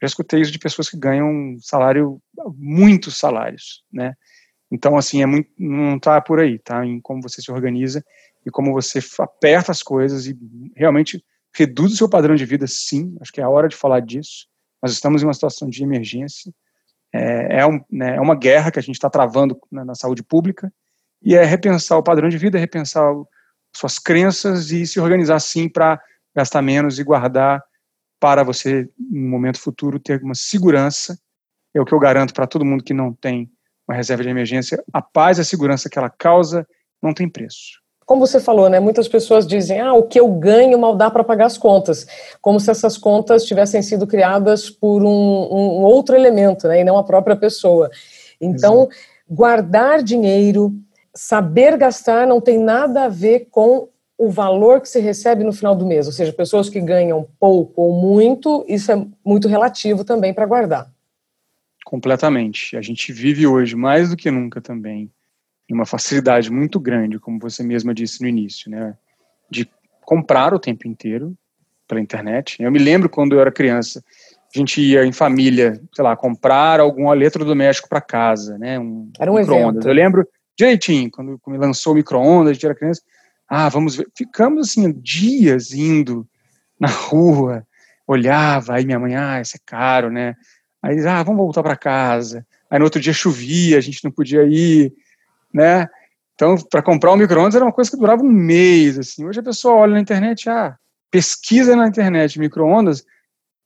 Já 0.00 0.06
escutei 0.06 0.40
isso 0.40 0.52
de 0.52 0.58
pessoas 0.58 0.88
que 0.88 0.96
ganham 0.96 1.56
salário, 1.60 2.22
muitos 2.56 3.18
salários, 3.18 3.84
né? 3.92 4.14
Então, 4.70 4.96
assim, 4.96 5.20
é 5.20 5.26
muito, 5.26 5.50
não 5.58 5.96
está 5.96 6.20
por 6.20 6.40
aí, 6.40 6.58
tá? 6.58 6.86
Em 6.86 7.00
como 7.00 7.20
você 7.20 7.42
se 7.42 7.50
organiza 7.50 8.04
e 8.46 8.50
como 8.50 8.72
você 8.72 9.00
aperta 9.18 9.72
as 9.72 9.82
coisas 9.82 10.26
e 10.26 10.38
realmente 10.76 11.22
reduz 11.54 11.92
o 11.92 11.96
seu 11.96 12.08
padrão 12.08 12.34
de 12.34 12.46
vida, 12.46 12.66
sim. 12.66 13.14
Acho 13.20 13.32
que 13.32 13.40
é 13.40 13.44
a 13.44 13.48
hora 13.48 13.68
de 13.68 13.76
falar 13.76 14.00
disso. 14.00 14.46
Nós 14.80 14.92
estamos 14.92 15.22
em 15.22 15.26
uma 15.26 15.34
situação 15.34 15.68
de 15.68 15.82
emergência. 15.82 16.54
É, 17.12 17.60
é, 17.60 17.66
um, 17.66 17.80
né, 17.90 18.16
é 18.16 18.20
uma 18.20 18.36
guerra 18.36 18.70
que 18.70 18.78
a 18.78 18.82
gente 18.82 18.94
está 18.94 19.10
travando 19.10 19.58
na, 19.70 19.84
na, 19.84 19.94
saúde 19.96 20.22
pública 20.22 20.72
e 21.20 21.34
é 21.34 21.44
repensar 21.44 21.98
o 21.98 22.02
padrão 22.02 22.28
de 22.28 22.38
vida, 22.38 22.56
é 22.56 22.60
repensar 22.60 23.12
o, 23.12 23.28
suas 23.74 23.98
crenças 23.98 24.70
e 24.70 24.86
se 24.86 25.00
organizar, 25.00 25.40
sim, 25.40 25.68
para 25.68 26.00
gastar 26.34 26.62
menos 26.62 26.98
e 26.98 27.04
guardar 27.04 27.62
para 28.20 28.42
você, 28.42 28.88
no 28.98 29.28
momento 29.28 29.58
futuro, 29.58 29.98
ter 29.98 30.22
uma 30.22 30.34
segurança. 30.34 31.18
É 31.74 31.80
o 31.80 31.84
que 31.84 31.94
eu 31.94 31.98
garanto 31.98 32.34
para 32.34 32.46
todo 32.46 32.64
mundo 32.64 32.84
que 32.84 32.92
não 32.92 33.12
tem 33.12 33.50
uma 33.88 33.96
reserva 33.96 34.22
de 34.22 34.28
emergência. 34.28 34.82
A 34.92 35.00
paz 35.00 35.38
e 35.38 35.40
a 35.40 35.44
segurança 35.44 35.88
que 35.88 35.98
ela 35.98 36.10
causa 36.10 36.66
não 37.02 37.14
tem 37.14 37.28
preço. 37.28 37.80
Como 38.10 38.26
você 38.26 38.40
falou, 38.40 38.68
né? 38.68 38.80
Muitas 38.80 39.06
pessoas 39.06 39.46
dizem, 39.46 39.78
ah, 39.78 39.94
o 39.94 40.02
que 40.02 40.18
eu 40.18 40.26
ganho 40.26 40.76
mal 40.76 40.96
dá 40.96 41.08
para 41.08 41.22
pagar 41.22 41.46
as 41.46 41.56
contas, 41.56 42.08
como 42.42 42.58
se 42.58 42.68
essas 42.68 42.98
contas 42.98 43.44
tivessem 43.44 43.80
sido 43.82 44.04
criadas 44.04 44.68
por 44.68 45.04
um, 45.04 45.08
um 45.08 45.84
outro 45.84 46.16
elemento, 46.16 46.66
né? 46.66 46.80
E 46.80 46.84
não 46.84 46.98
a 46.98 47.04
própria 47.04 47.36
pessoa. 47.36 47.88
Então, 48.40 48.78
Exato. 48.78 48.96
guardar 49.28 50.02
dinheiro, 50.02 50.74
saber 51.14 51.76
gastar, 51.76 52.26
não 52.26 52.40
tem 52.40 52.58
nada 52.58 53.04
a 53.04 53.08
ver 53.08 53.46
com 53.48 53.88
o 54.18 54.28
valor 54.28 54.80
que 54.80 54.88
se 54.88 54.98
recebe 54.98 55.44
no 55.44 55.52
final 55.52 55.76
do 55.76 55.86
mês, 55.86 56.08
ou 56.08 56.12
seja, 56.12 56.32
pessoas 56.32 56.68
que 56.68 56.80
ganham 56.80 57.28
pouco 57.38 57.80
ou 57.80 57.92
muito, 57.94 58.64
isso 58.66 58.90
é 58.90 59.06
muito 59.24 59.46
relativo 59.46 60.02
também 60.02 60.34
para 60.34 60.46
guardar. 60.46 60.90
Completamente. 61.84 62.76
A 62.76 62.82
gente 62.82 63.12
vive 63.12 63.46
hoje, 63.46 63.76
mais 63.76 64.10
do 64.10 64.16
que 64.16 64.32
nunca 64.32 64.60
também, 64.60 65.12
uma 65.74 65.86
facilidade 65.86 66.50
muito 66.50 66.80
grande, 66.80 67.18
como 67.18 67.38
você 67.38 67.62
mesma 67.62 67.94
disse 67.94 68.20
no 68.20 68.28
início, 68.28 68.70
né, 68.70 68.94
de 69.50 69.68
comprar 70.02 70.52
o 70.52 70.58
tempo 70.58 70.88
inteiro 70.88 71.36
pela 71.86 72.00
internet. 72.00 72.60
Eu 72.60 72.70
me 72.70 72.78
lembro 72.78 73.08
quando 73.08 73.34
eu 73.34 73.40
era 73.40 73.52
criança, 73.52 74.02
a 74.54 74.58
gente 74.58 74.80
ia 74.80 75.04
em 75.04 75.12
família, 75.12 75.80
sei 75.94 76.04
lá, 76.04 76.16
comprar 76.16 76.80
algum 76.80 77.12
eletrodoméstico 77.12 77.88
para 77.88 78.00
casa, 78.00 78.58
né, 78.58 78.78
um 78.78 79.10
era 79.18 79.30
um 79.30 79.38
evento. 79.38 79.86
Eu 79.86 79.94
lembro 79.94 80.26
direitinho, 80.56 81.10
quando 81.10 81.40
me 81.46 81.56
lançou 81.56 81.92
o 81.92 81.96
micro-ondas, 81.96 82.50
a 82.50 82.52
gente 82.54 82.66
era 82.66 82.74
criança, 82.74 83.02
ah, 83.48 83.68
vamos 83.68 83.96
ver. 83.96 84.06
Ficamos 84.16 84.68
assim 84.68 84.92
dias 84.92 85.72
indo 85.72 86.26
na 86.78 86.88
rua, 86.88 87.66
olhava, 88.06 88.74
aí 88.74 88.84
minha 88.84 88.98
mãe, 88.98 89.16
ah, 89.16 89.40
isso 89.40 89.56
é 89.56 89.60
caro, 89.64 90.10
né? 90.10 90.36
Aí, 90.82 90.98
ah, 91.06 91.22
vamos 91.22 91.38
voltar 91.38 91.62
para 91.62 91.76
casa. 91.76 92.46
Aí 92.70 92.78
no 92.78 92.84
outro 92.84 93.00
dia 93.00 93.12
chovia, 93.12 93.76
a 93.76 93.80
gente 93.80 94.02
não 94.04 94.10
podia 94.10 94.44
ir, 94.44 94.92
né? 95.52 95.88
Então, 96.34 96.56
para 96.70 96.82
comprar 96.82 97.12
um 97.12 97.16
micro-ondas 97.16 97.54
era 97.54 97.64
uma 97.64 97.72
coisa 97.72 97.90
que 97.90 97.96
durava 97.96 98.22
um 98.22 98.30
mês, 98.30 98.98
assim. 98.98 99.26
Hoje 99.26 99.40
a 99.40 99.42
pessoa 99.42 99.74
olha 99.74 99.92
na 99.94 100.00
internet, 100.00 100.48
ah, 100.48 100.76
pesquisa 101.10 101.76
na 101.76 101.86
internet 101.86 102.38
micro-ondas, 102.38 103.04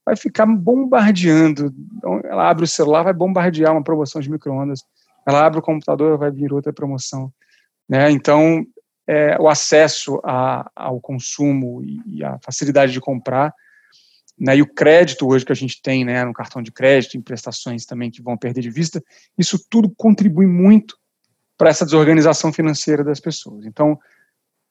vai 0.05 0.15
ficar 0.15 0.45
bombardeando. 0.45 1.73
Então, 1.97 2.19
ela 2.25 2.49
abre 2.49 2.65
o 2.65 2.67
celular, 2.67 3.03
vai 3.03 3.13
bombardear 3.13 3.71
uma 3.71 3.83
promoção 3.83 4.21
de 4.21 4.29
microondas. 4.29 4.81
Ela 5.25 5.45
abre 5.45 5.59
o 5.59 5.61
computador, 5.61 6.17
vai 6.17 6.29
vir 6.31 6.53
outra 6.53 6.73
promoção. 6.73 7.31
Né? 7.87 8.11
Então, 8.11 8.65
é, 9.07 9.37
o 9.39 9.47
acesso 9.47 10.19
a, 10.23 10.69
ao 10.75 10.99
consumo 10.99 11.83
e, 11.83 12.01
e, 12.07 12.23
a 12.23 12.37
facilidade 12.39 12.91
de 12.91 12.99
comprar, 12.99 13.53
né, 14.37 14.57
e 14.57 14.61
o 14.61 14.67
crédito 14.67 15.27
hoje 15.27 15.45
que 15.45 15.51
a 15.51 15.55
gente 15.55 15.81
tem 15.81 16.03
né, 16.03 16.25
no 16.25 16.33
cartão 16.33 16.61
de 16.61 16.71
crédito, 16.71 17.15
em 17.15 17.21
prestações 17.21 17.85
também 17.85 18.11
que 18.11 18.21
vão 18.21 18.37
perder 18.37 18.61
de 18.61 18.69
vista, 18.69 19.01
isso 19.37 19.57
tudo 19.69 19.93
contribui 19.95 20.45
muito 20.45 20.97
para 21.57 21.69
essa 21.69 21.85
desorganização 21.85 22.51
financeira 22.51 23.03
das 23.03 23.19
pessoas. 23.19 23.65
Então, 23.65 23.99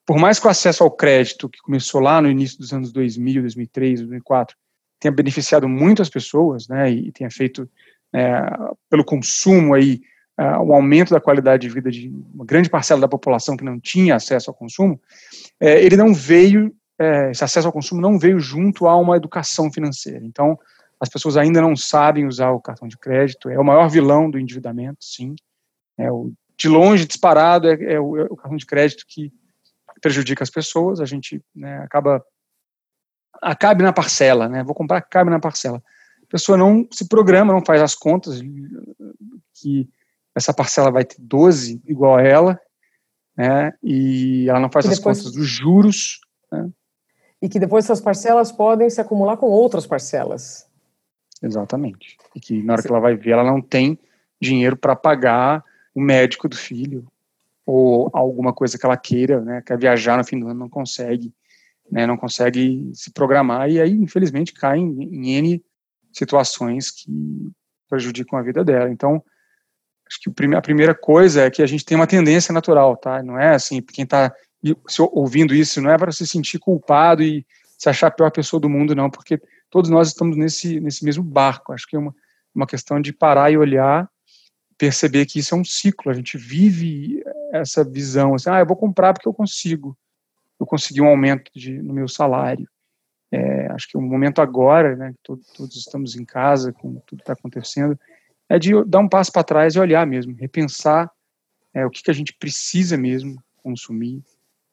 por 0.06 0.18
mais 0.18 0.38
que 0.38 0.46
o 0.46 0.50
acesso 0.50 0.84
ao 0.84 0.90
crédito, 0.90 1.48
que 1.48 1.60
começou 1.60 2.00
lá 2.00 2.20
no 2.20 2.30
início 2.30 2.58
dos 2.58 2.72
anos 2.72 2.92
2000, 2.92 3.42
2003, 3.42 4.00
2004, 4.00 4.56
tenha 5.00 5.12
beneficiado 5.12 5.68
muito 5.68 6.02
as 6.02 6.10
pessoas, 6.10 6.68
né, 6.68 6.90
e 6.90 7.10
tenha 7.12 7.30
feito, 7.30 7.68
é, 8.12 8.40
pelo 8.90 9.04
consumo 9.04 9.74
aí, 9.74 10.02
uh, 10.38 10.62
um 10.62 10.74
aumento 10.74 11.10
da 11.10 11.20
qualidade 11.20 11.66
de 11.66 11.72
vida 11.72 11.90
de 11.90 12.08
uma 12.34 12.44
grande 12.44 12.68
parcela 12.68 13.00
da 13.00 13.08
população 13.08 13.56
que 13.56 13.64
não 13.64 13.80
tinha 13.80 14.16
acesso 14.16 14.50
ao 14.50 14.54
consumo, 14.54 15.00
é, 15.60 15.82
ele 15.82 15.96
não 15.96 16.12
veio, 16.12 16.74
é, 16.98 17.30
esse 17.30 17.42
acesso 17.42 17.66
ao 17.66 17.72
consumo 17.72 18.00
não 18.00 18.18
veio 18.18 18.38
junto 18.38 18.86
a 18.86 18.96
uma 18.96 19.16
educação 19.16 19.72
financeira. 19.72 20.24
Então, 20.24 20.58
as 21.00 21.08
pessoas 21.08 21.36
ainda 21.36 21.60
não 21.60 21.76
sabem 21.76 22.26
usar 22.26 22.50
o 22.50 22.60
cartão 22.60 22.88
de 22.88 22.96
crédito, 22.96 23.48
é 23.48 23.58
o 23.58 23.64
maior 23.64 23.88
vilão 23.88 24.30
do 24.30 24.38
endividamento, 24.38 24.98
sim. 25.00 25.34
É 25.98 26.10
o, 26.10 26.32
de 26.56 26.68
longe, 26.68 27.06
disparado, 27.06 27.68
é, 27.68 27.94
é, 27.94 28.00
o, 28.00 28.16
é 28.16 28.24
o, 28.24 28.36
cartão 28.36 28.56
de 28.56 28.66
crédito 28.66 29.04
que 29.06 29.32
prejudica 30.00 30.42
as 30.42 30.50
pessoas, 30.50 31.00
a 31.00 31.04
gente 31.04 31.42
né, 31.54 31.78
acaba 31.78 32.24
acabe 33.42 33.82
na 33.82 33.92
parcela, 33.92 34.48
né? 34.48 34.62
Vou 34.62 34.74
comprar, 34.74 35.00
cabe 35.02 35.30
na 35.30 35.40
parcela. 35.40 35.82
A 36.22 36.26
pessoa 36.28 36.56
não 36.56 36.86
se 36.90 37.08
programa, 37.08 37.52
não 37.52 37.64
faz 37.64 37.82
as 37.82 37.94
contas 37.94 38.40
que 39.54 39.88
essa 40.34 40.52
parcela 40.52 40.90
vai 40.90 41.04
ter 41.04 41.16
12 41.18 41.82
igual 41.86 42.16
a 42.16 42.22
ela, 42.22 42.60
né? 43.36 43.72
E 43.82 44.48
ela 44.48 44.60
não 44.60 44.70
faz 44.70 44.86
as 44.86 44.98
contas 44.98 45.30
dos 45.32 45.46
juros, 45.46 46.20
né? 46.50 46.70
E 47.42 47.48
que 47.48 47.58
depois 47.58 47.84
essas 47.84 48.00
parcelas 48.00 48.50
podem 48.50 48.88
se 48.88 49.00
acumular 49.00 49.36
com 49.36 49.46
outras 49.46 49.86
parcelas. 49.86 50.66
Exatamente. 51.42 52.16
E 52.34 52.40
que 52.40 52.62
na 52.62 52.72
hora 52.72 52.82
Sim. 52.82 52.88
que 52.88 52.92
ela 52.92 53.02
vai 53.02 53.16
ver, 53.16 53.32
ela 53.32 53.44
não 53.44 53.60
tem 53.60 53.98
dinheiro 54.40 54.76
para 54.76 54.96
pagar 54.96 55.62
o 55.94 56.00
médico 56.00 56.48
do 56.48 56.56
filho 56.56 57.06
ou 57.64 58.10
alguma 58.12 58.52
coisa 58.52 58.78
que 58.78 58.84
ela 58.84 58.96
queira, 58.96 59.40
né? 59.40 59.62
Quer 59.64 59.78
viajar 59.78 60.18
no 60.18 60.24
fim 60.24 60.38
do 60.38 60.48
ano, 60.48 60.60
não 60.60 60.68
consegue, 60.68 61.32
né? 61.90 62.06
Não 62.06 62.16
consegue 62.16 62.90
se 62.92 63.10
programar 63.10 63.70
e 63.70 63.80
aí, 63.80 63.92
infelizmente, 63.92 64.52
cai 64.52 64.78
em, 64.78 65.02
em 65.02 65.30
N 65.36 65.64
situações 66.12 66.90
que 66.90 67.10
prejudicam 67.88 68.38
a 68.38 68.42
vida 68.42 68.64
dela. 68.64 68.90
Então, 68.90 69.22
acho 70.06 70.20
que 70.20 70.54
a 70.54 70.62
primeira 70.62 70.94
coisa 70.94 71.42
é 71.42 71.50
que 71.50 71.62
a 71.62 71.66
gente 71.66 71.84
tem 71.84 71.96
uma 71.96 72.06
tendência 72.06 72.52
natural, 72.52 72.96
tá? 72.96 73.22
Não 73.22 73.38
é 73.38 73.54
assim, 73.54 73.80
quem 73.80 74.04
está 74.04 74.32
ouvindo 75.12 75.54
isso, 75.54 75.80
não 75.80 75.90
é 75.90 75.98
para 75.98 76.12
se 76.12 76.26
sentir 76.26 76.58
culpado 76.58 77.22
e 77.22 77.46
se 77.78 77.88
achar 77.88 78.08
a 78.08 78.10
pior 78.10 78.30
pessoa 78.30 78.60
do 78.60 78.68
mundo, 78.68 78.94
não, 78.94 79.10
porque 79.10 79.40
todos 79.70 79.90
nós 79.90 80.08
estamos 80.08 80.36
nesse, 80.36 80.80
nesse 80.80 81.04
mesmo 81.04 81.22
barco. 81.22 81.72
Acho 81.72 81.86
que 81.86 81.96
é 81.96 81.98
uma, 81.98 82.14
uma 82.54 82.66
questão 82.66 83.00
de 83.00 83.12
parar 83.12 83.50
e 83.50 83.58
olhar, 83.58 84.08
perceber 84.76 85.26
que 85.26 85.38
isso 85.38 85.54
é 85.54 85.58
um 85.58 85.64
ciclo, 85.64 86.10
a 86.10 86.14
gente 86.14 86.36
vive 86.36 87.22
essa 87.52 87.84
visão, 87.84 88.34
assim, 88.34 88.50
ah, 88.50 88.60
eu 88.60 88.66
vou 88.66 88.76
comprar 88.76 89.12
porque 89.12 89.28
eu 89.28 89.34
consigo, 89.34 89.96
eu 90.58 90.66
consegui 90.66 91.00
um 91.00 91.06
aumento 91.06 91.50
de, 91.54 91.80
no 91.80 91.92
meu 91.92 92.08
salário. 92.08 92.68
É, 93.30 93.66
acho 93.72 93.88
que 93.88 93.96
o 93.96 94.00
momento 94.00 94.40
agora, 94.40 94.94
né, 94.96 95.12
que 95.12 95.18
todos, 95.22 95.76
estamos 95.76 96.14
em 96.16 96.24
casa, 96.24 96.72
com 96.72 96.94
tudo 97.06 97.18
que 97.18 97.22
está 97.22 97.32
acontecendo, 97.32 97.98
é 98.48 98.58
de 98.58 98.84
dar 98.84 99.00
um 99.00 99.08
passo 99.08 99.32
para 99.32 99.42
trás 99.42 99.74
e 99.74 99.80
olhar 99.80 100.06
mesmo, 100.06 100.36
repensar 100.36 101.10
é, 101.72 101.84
o 101.84 101.90
que, 101.90 102.02
que 102.02 102.10
a 102.10 102.14
gente 102.14 102.32
precisa 102.38 102.96
mesmo 102.96 103.42
consumir, 103.56 104.22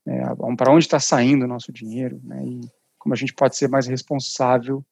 é, 0.06 0.22
para 0.56 0.72
onde 0.72 0.86
está 0.86 1.00
saindo 1.00 1.46
o 1.46 1.48
nosso 1.48 1.72
dinheiro, 1.72 2.20
né, 2.24 2.44
e 2.46 2.62
como 3.00 3.14
a 3.14 3.18
gente 3.18 3.34
pode 3.34 3.56
ser 3.56 3.68
mais 3.68 3.88
responsável 3.88 4.86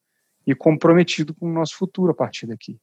e 0.47 0.55
comprometido 0.55 1.33
com 1.35 1.47
o 1.47 1.53
nosso 1.53 1.75
futuro 1.75 2.11
a 2.11 2.15
partir 2.15 2.47
daqui. 2.47 2.79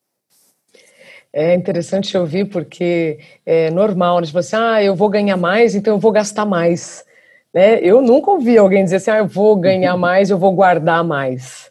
É 1.39 1.55
interessante 1.55 2.17
ouvir 2.17 2.47
porque 2.47 3.19
é 3.45 3.71
normal, 3.71 4.21
né? 4.21 4.27
Tipo 4.27 4.39
assim, 4.39 4.57
ah, 4.57 4.83
eu 4.83 4.97
vou 4.97 5.11
ganhar 5.11 5.37
mais, 5.37 5.75
então 5.75 5.93
eu 5.93 5.99
vou 5.99 6.11
gastar 6.11 6.47
mais. 6.47 7.05
Né? 7.53 7.79
Eu 7.81 8.01
nunca 8.01 8.31
ouvi 8.31 8.57
alguém 8.57 8.83
dizer 8.83 8.97
assim, 8.97 9.11
ah, 9.11 9.19
eu 9.19 9.27
vou 9.27 9.55
ganhar 9.55 9.95
mais, 9.99 10.31
eu 10.31 10.39
vou 10.39 10.51
guardar 10.55 11.05
mais. 11.05 11.71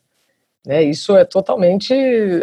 Né? 0.64 0.84
Isso 0.84 1.18
é 1.18 1.26
totalmente, 1.26 1.96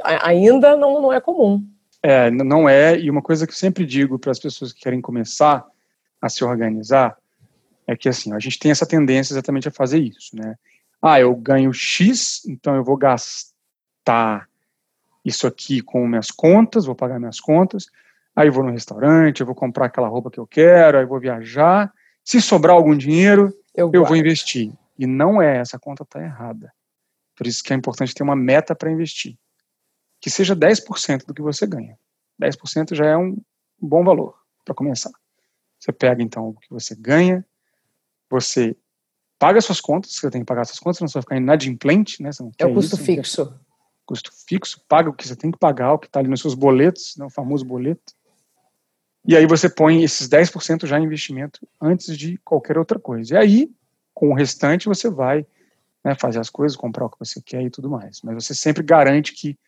ainda 0.02 0.76
não, 0.76 1.00
não 1.00 1.12
é 1.12 1.20
comum. 1.20 1.64
É, 2.02 2.28
não 2.28 2.68
é, 2.68 2.98
e 2.98 3.08
uma 3.08 3.22
coisa 3.22 3.46
que 3.46 3.52
eu 3.52 3.56
sempre 3.56 3.86
digo 3.86 4.18
para 4.18 4.32
as 4.32 4.40
pessoas 4.40 4.72
que 4.72 4.80
querem 4.80 5.00
começar 5.00 5.64
a 6.20 6.28
se 6.28 6.42
organizar 6.42 7.16
é 7.86 7.94
que 7.96 8.08
assim, 8.08 8.32
a 8.32 8.40
gente 8.40 8.58
tem 8.58 8.72
essa 8.72 8.84
tendência 8.84 9.32
exatamente 9.32 9.68
a 9.68 9.70
fazer 9.70 10.00
isso, 10.00 10.34
né? 10.34 10.56
Ah, 11.00 11.20
eu 11.20 11.32
ganho 11.36 11.72
X, 11.72 12.42
então 12.48 12.74
eu 12.74 12.82
vou 12.82 12.96
gastar 12.96 14.48
isso 15.24 15.46
aqui 15.46 15.80
com 15.80 16.06
minhas 16.06 16.30
contas, 16.30 16.86
vou 16.86 16.94
pagar 16.94 17.18
minhas 17.18 17.40
contas, 17.40 17.86
aí 18.34 18.50
vou 18.50 18.64
no 18.64 18.70
restaurante, 18.72 19.40
eu 19.40 19.46
vou 19.46 19.54
comprar 19.54 19.86
aquela 19.86 20.08
roupa 20.08 20.30
que 20.30 20.38
eu 20.38 20.46
quero, 20.46 20.98
aí 20.98 21.04
vou 21.04 21.20
viajar, 21.20 21.92
se 22.24 22.40
sobrar 22.40 22.74
algum 22.74 22.96
dinheiro, 22.96 23.52
eu, 23.74 23.90
eu 23.92 24.04
vou 24.04 24.16
investir. 24.16 24.72
E 24.98 25.06
não 25.06 25.40
é, 25.40 25.58
essa 25.58 25.78
conta 25.78 26.02
está 26.02 26.22
errada. 26.22 26.72
Por 27.36 27.46
isso 27.46 27.62
que 27.62 27.72
é 27.72 27.76
importante 27.76 28.14
ter 28.14 28.22
uma 28.22 28.36
meta 28.36 28.74
para 28.74 28.90
investir 28.90 29.36
que 30.22 30.30
seja 30.30 30.54
10% 30.54 31.26
do 31.26 31.34
que 31.34 31.42
você 31.42 31.66
ganha. 31.66 31.98
10% 32.40 32.94
já 32.94 33.06
é 33.06 33.16
um 33.16 33.36
bom 33.78 34.04
valor 34.04 34.38
para 34.64 34.72
começar. 34.72 35.10
Você 35.78 35.92
pega 35.92 36.22
então 36.22 36.50
o 36.50 36.54
que 36.54 36.70
você 36.70 36.94
ganha, 36.94 37.44
você 38.30 38.76
paga 39.36 39.60
suas 39.60 39.80
contas, 39.80 40.14
você 40.14 40.30
tem 40.30 40.42
que 40.42 40.46
pagar 40.46 40.64
suas 40.64 40.78
contas, 40.78 41.00
não 41.00 41.08
você 41.08 41.14
vai 41.14 41.22
ficar 41.22 41.36
inadimplente, 41.36 42.22
né? 42.22 42.30
é 42.56 42.64
o 42.64 42.72
custo 42.72 42.94
isso, 42.94 43.04
fixo. 43.04 43.60
Custo 44.12 44.30
fixo, 44.46 44.78
paga 44.86 45.08
o 45.08 45.12
que 45.14 45.26
você 45.26 45.34
tem 45.34 45.50
que 45.50 45.58
pagar, 45.58 45.94
o 45.94 45.98
que 45.98 46.06
está 46.06 46.20
ali 46.20 46.28
nos 46.28 46.42
seus 46.42 46.52
boletos, 46.52 47.16
né, 47.16 47.24
o 47.24 47.30
famoso 47.30 47.64
boleto. 47.64 48.12
E 49.26 49.34
aí 49.34 49.46
você 49.46 49.70
põe 49.70 50.02
esses 50.02 50.28
10% 50.28 50.84
já 50.86 51.00
em 51.00 51.04
investimento 51.04 51.66
antes 51.80 52.14
de 52.14 52.36
qualquer 52.44 52.76
outra 52.76 52.98
coisa. 52.98 53.32
E 53.32 53.38
aí, 53.38 53.70
com 54.12 54.28
o 54.28 54.34
restante, 54.34 54.86
você 54.86 55.08
vai 55.08 55.46
né, 56.04 56.14
fazer 56.14 56.40
as 56.40 56.50
coisas, 56.50 56.76
comprar 56.76 57.06
o 57.06 57.08
que 57.08 57.18
você 57.18 57.40
quer 57.40 57.62
e 57.62 57.70
tudo 57.70 57.88
mais. 57.88 58.20
Mas 58.20 58.34
você 58.34 58.54
sempre 58.54 58.82
garante 58.82 59.32
que 59.32 59.58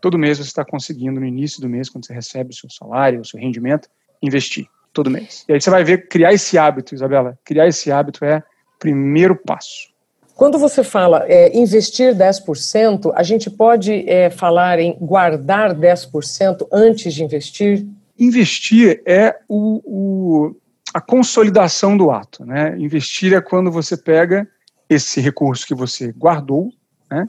todo 0.00 0.16
mês 0.16 0.38
você 0.38 0.44
está 0.44 0.64
conseguindo, 0.64 1.18
no 1.18 1.26
início 1.26 1.60
do 1.60 1.68
mês, 1.68 1.88
quando 1.88 2.06
você 2.06 2.14
recebe 2.14 2.50
o 2.50 2.56
seu 2.56 2.70
salário, 2.70 3.20
o 3.20 3.24
seu 3.24 3.40
rendimento, 3.40 3.88
investir 4.22 4.68
todo 4.92 5.10
mês. 5.10 5.44
E 5.48 5.54
aí 5.54 5.60
você 5.60 5.70
vai 5.70 5.82
ver, 5.82 6.06
criar 6.06 6.32
esse 6.32 6.56
hábito, 6.56 6.94
Isabela, 6.94 7.36
criar 7.44 7.66
esse 7.66 7.90
hábito 7.90 8.24
é 8.24 8.38
o 8.38 8.78
primeiro 8.78 9.34
passo. 9.34 9.92
Quando 10.38 10.56
você 10.56 10.84
fala 10.84 11.24
é, 11.26 11.58
investir 11.58 12.14
10%, 12.14 13.10
a 13.12 13.24
gente 13.24 13.50
pode 13.50 14.08
é, 14.08 14.30
falar 14.30 14.78
em 14.78 14.96
guardar 14.96 15.74
10% 15.74 16.64
antes 16.72 17.12
de 17.12 17.24
investir? 17.24 17.84
Investir 18.16 19.02
é 19.04 19.36
o, 19.48 19.82
o, 19.84 20.56
a 20.94 21.00
consolidação 21.00 21.96
do 21.96 22.12
ato. 22.12 22.44
Né? 22.44 22.78
Investir 22.78 23.34
é 23.34 23.40
quando 23.40 23.68
você 23.68 23.96
pega 23.96 24.48
esse 24.88 25.20
recurso 25.20 25.66
que 25.66 25.74
você 25.74 26.12
guardou, 26.12 26.72
né? 27.10 27.26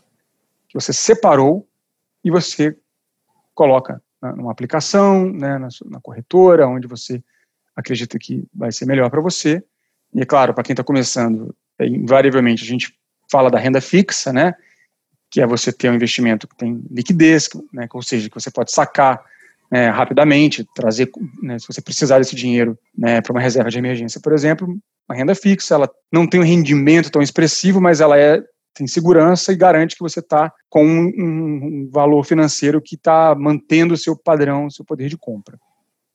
que 0.67 0.80
você 0.80 0.93
separou, 0.93 1.67
e 2.24 2.30
você 2.30 2.78
coloca 3.56 4.00
numa 4.22 4.52
aplicação, 4.52 5.26
né, 5.34 5.58
na, 5.58 5.69
na 5.86 6.00
corretora, 6.00 6.67
onde 6.67 6.86
você 6.86 7.24
acredita 7.76 8.19
que 8.19 8.45
vai 8.54 8.72
ser 8.72 8.86
melhor 8.86 9.10
para 9.10 9.19
você. 9.19 9.63
E 10.13 10.22
é 10.22 10.26
claro, 10.26 10.54
para 10.54 10.63
quem 10.63 10.74
está 10.74 10.84
começando, 10.84 11.56
é, 11.80 11.88
invariavelmente 11.88 12.63
a 12.63 12.67
gente 12.67 12.98
fala 13.32 13.50
da 13.50 13.60
renda 13.60 13.82
fixa, 13.82 14.34
né, 14.34 14.54
que 15.30 15.42
é 15.42 15.48
você 15.48 15.72
ter 15.72 15.89
um 15.89 15.96
investimento 15.96 16.48
que 16.48 16.56
tem 16.58 16.84
liquidez, 16.89 17.50
né, 17.74 17.88
ou 17.94 18.02
seja, 18.02 18.30
que 18.30 18.36
você 18.39 18.50
pode 18.50 18.72
sacar 18.72 19.24
né, 19.72 19.89
rapidamente, 19.89 20.68
trazer, 20.76 21.10
né, 21.42 21.60
se 21.60 21.68
você 21.68 21.82
precisar 21.82 22.18
desse 22.18 22.36
dinheiro 22.36 22.78
né, 22.98 23.22
para 23.22 23.32
uma 23.32 23.42
reserva 23.42 23.70
de 23.70 23.78
emergência, 23.78 24.20
por 24.22 24.34
exemplo, 24.34 24.68
uma 25.08 25.15
renda 25.15 25.36
fixa, 25.36 25.76
ela 25.76 25.89
não 26.12 26.28
tem 26.28 26.39
um 26.39 26.44
rendimento 26.44 27.12
tão 27.12 27.22
expressivo, 27.22 27.80
mas 27.80 28.02
ela 28.02 28.18
é 28.18 28.44
tem 28.80 28.88
segurança 28.88 29.52
e 29.52 29.58
garante 29.58 29.96
que 29.96 30.02
você 30.02 30.20
está 30.20 30.54
com 30.70 30.86
um, 30.86 31.12
um, 31.18 31.89
valor 31.92 32.24
financeiro 32.24 32.82
que 32.82 32.96
está 32.96 33.36
mantendo 33.36 33.94
o 33.94 33.98
seu 33.98 34.15
padrão, 34.15 34.68
o 34.68 34.72
seu 34.72 34.86
poder 34.86 35.10
de 35.10 35.18
compra. 35.18 35.60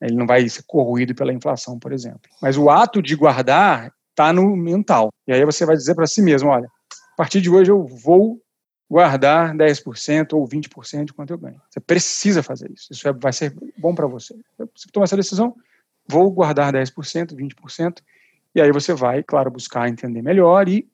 Ele 0.01 0.17
não 0.17 0.27
vai 0.27 0.49
ser 0.49 0.63
corroído 0.67 1.15
pela 1.15 1.33
inflação, 1.33 1.79
por 1.79 1.93
exemplo. 1.93 2.23
Mas 2.41 2.57
o 2.57 2.71
ato 2.71 3.03
de 3.03 3.15
guardar 3.17 3.93
está 4.11 4.33
no 4.33 4.57
mental. 4.57 5.11
E 5.27 5.33
aí 5.33 5.45
você 5.45 5.67
vai 5.67 5.77
dizer 5.77 5.95
para 5.95 6.07
si 6.07 6.23
mesmo, 6.23 6.49
olha, 6.49 6.69
a 7.15 7.17
partir 7.17 7.41
de 7.41 7.49
hoje 7.49 7.71
eu 7.71 7.87
vou 7.87 8.43
guardar 8.91 9.55
10% 9.55 10.33
ou 10.33 10.47
20% 10.47 11.05
de 11.05 11.13
quanto 11.13 11.33
eu 11.33 11.39
ganho. 11.39 11.61
Você 11.71 11.79
precisa 11.79 12.43
fazer 12.43 12.71
isso. 12.73 12.93
Isso 12.93 13.09
é, 13.09 13.13
vai 13.13 13.33
ser 13.33 13.55
bom 13.79 13.95
para 13.95 14.07
você. 14.07 14.35
Você 14.59 14.89
tomar 14.93 15.05
essa 15.05 15.17
decisão, 15.17 15.55
vou 16.07 16.29
guardar 16.31 16.73
10%, 16.73 17.35
20%, 17.35 18.03
e 18.53 18.61
aí 18.61 18.73
você 18.73 18.93
vai, 18.93 19.23
claro, 19.23 19.51
buscar 19.51 19.89
entender 19.89 20.23
melhor 20.23 20.69
e 20.69 20.89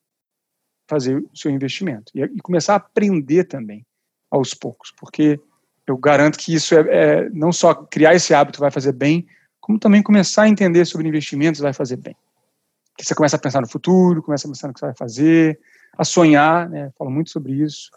fazer 0.87 1.17
o 1.17 1.31
seu 1.35 1.51
investimento. 1.51 2.13
E, 2.15 2.21
e 2.21 2.41
começar 2.43 2.75
a 2.75 2.77
aprender 2.77 3.45
também. 3.45 3.85
aos 4.31 4.55
poucos, 4.55 4.93
porque 4.93 5.41
eu 5.87 5.97
garanto 5.97 6.39
que 6.39 6.55
isso 6.55 6.75
é, 6.75 6.81
é, 6.81 7.31
não 7.31 7.51
só 7.51 7.75
criar 7.75 8.15
esse 8.15 8.33
hábito 8.35 8.61
vai 8.61 8.71
fazer 8.71 8.93
bem, 8.93 9.27
como 9.59 9.79
também 9.79 10.03
começar 10.03 10.43
a 10.43 10.49
entender 10.49 10.85
sobre 10.85 11.09
investimentos 11.09 11.61
vai 11.61 11.73
fazer 11.73 11.97
bem. 11.97 12.15
Que 12.97 13.05
você 13.05 13.15
começa 13.15 13.37
a 13.37 13.41
pensar 13.41 13.61
no 13.61 13.69
futuro, 13.69 14.23
começa 14.23 14.47
a 14.47 14.51
pensar 14.51 14.69
no 14.69 14.75
que 14.75 14.81
você 14.81 14.87
vai 14.87 14.95
fazer, 14.95 15.59
a 15.97 16.05
sonhar, 16.05 16.69
né? 16.69 16.91
Falo 16.99 17.11
muito 17.11 17.31
sobre 17.31 17.53
isso. 17.53 17.91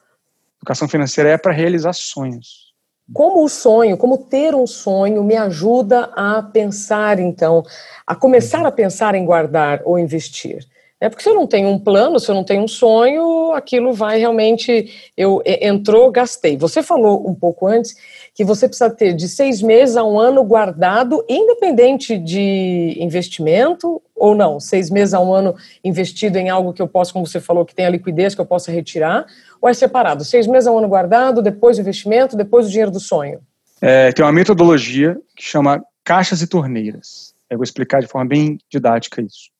Educação 0.57 0.87
financeira 0.87 1.29
é 1.29 1.37
para 1.37 1.51
realizar 1.51 1.93
sonhos. 1.93 2.73
Como 3.11 3.43
o 3.43 3.49
sonho, 3.49 3.97
como 3.97 4.17
ter 4.17 4.55
um 4.55 4.65
sonho 4.65 5.23
me 5.23 5.35
ajuda 5.35 6.05
a 6.15 6.41
pensar, 6.41 7.19
então, 7.19 7.63
a 8.07 8.15
começar 8.15 8.65
a 8.65 8.71
pensar 8.71 9.13
em 9.13 9.25
guardar 9.25 9.81
ou 9.83 9.99
investir? 9.99 10.65
É 11.03 11.09
porque 11.09 11.21
se 11.21 11.27
eu 11.27 11.33
não 11.33 11.45
tenho 11.45 11.67
um 11.67 11.77
plano, 11.77 12.17
se 12.17 12.31
eu 12.31 12.33
não 12.33 12.45
tenho 12.45 12.63
um 12.63 12.67
sonho, 12.67 13.51
aquilo 13.51 13.91
vai 13.91 14.19
realmente. 14.19 15.11
Eu 15.17 15.43
entrou, 15.45 16.09
gastei. 16.09 16.55
Você 16.55 16.81
falou 16.81 17.29
um 17.29 17.35
pouco 17.35 17.67
antes 17.67 17.93
que 18.33 18.45
você 18.45 18.69
precisa 18.69 18.89
ter 18.89 19.11
de 19.11 19.27
seis 19.27 19.61
meses 19.61 19.97
a 19.97 20.03
um 20.05 20.17
ano 20.17 20.41
guardado, 20.45 21.21
independente 21.27 22.17
de 22.17 22.95
investimento 22.97 24.01
ou 24.15 24.33
não. 24.33 24.61
Seis 24.61 24.89
meses 24.89 25.13
a 25.13 25.19
um 25.19 25.33
ano 25.33 25.57
investido 25.83 26.37
em 26.37 26.49
algo 26.49 26.71
que 26.71 26.81
eu 26.81 26.87
posso, 26.87 27.11
como 27.11 27.27
você 27.27 27.41
falou, 27.41 27.65
que 27.65 27.75
tem 27.75 27.85
a 27.85 27.89
liquidez 27.89 28.33
que 28.33 28.39
eu 28.39 28.45
possa 28.45 28.71
retirar, 28.71 29.25
ou 29.61 29.67
é 29.67 29.73
separado? 29.73 30.23
Seis 30.23 30.47
meses 30.47 30.67
a 30.67 30.71
um 30.71 30.77
ano 30.77 30.87
guardado, 30.87 31.41
depois 31.41 31.77
o 31.77 31.81
investimento, 31.81 32.37
depois 32.37 32.67
o 32.67 32.69
dinheiro 32.69 32.91
do 32.91 33.01
sonho. 33.01 33.41
É, 33.81 34.13
tem 34.13 34.23
uma 34.23 34.31
metodologia 34.31 35.17
que 35.35 35.43
chama 35.43 35.83
caixas 36.01 36.41
e 36.41 36.47
torneiras. 36.47 37.33
Eu 37.49 37.57
vou 37.57 37.65
explicar 37.65 37.99
de 37.99 38.07
forma 38.07 38.25
bem 38.25 38.57
didática 38.71 39.21
isso. 39.21 39.52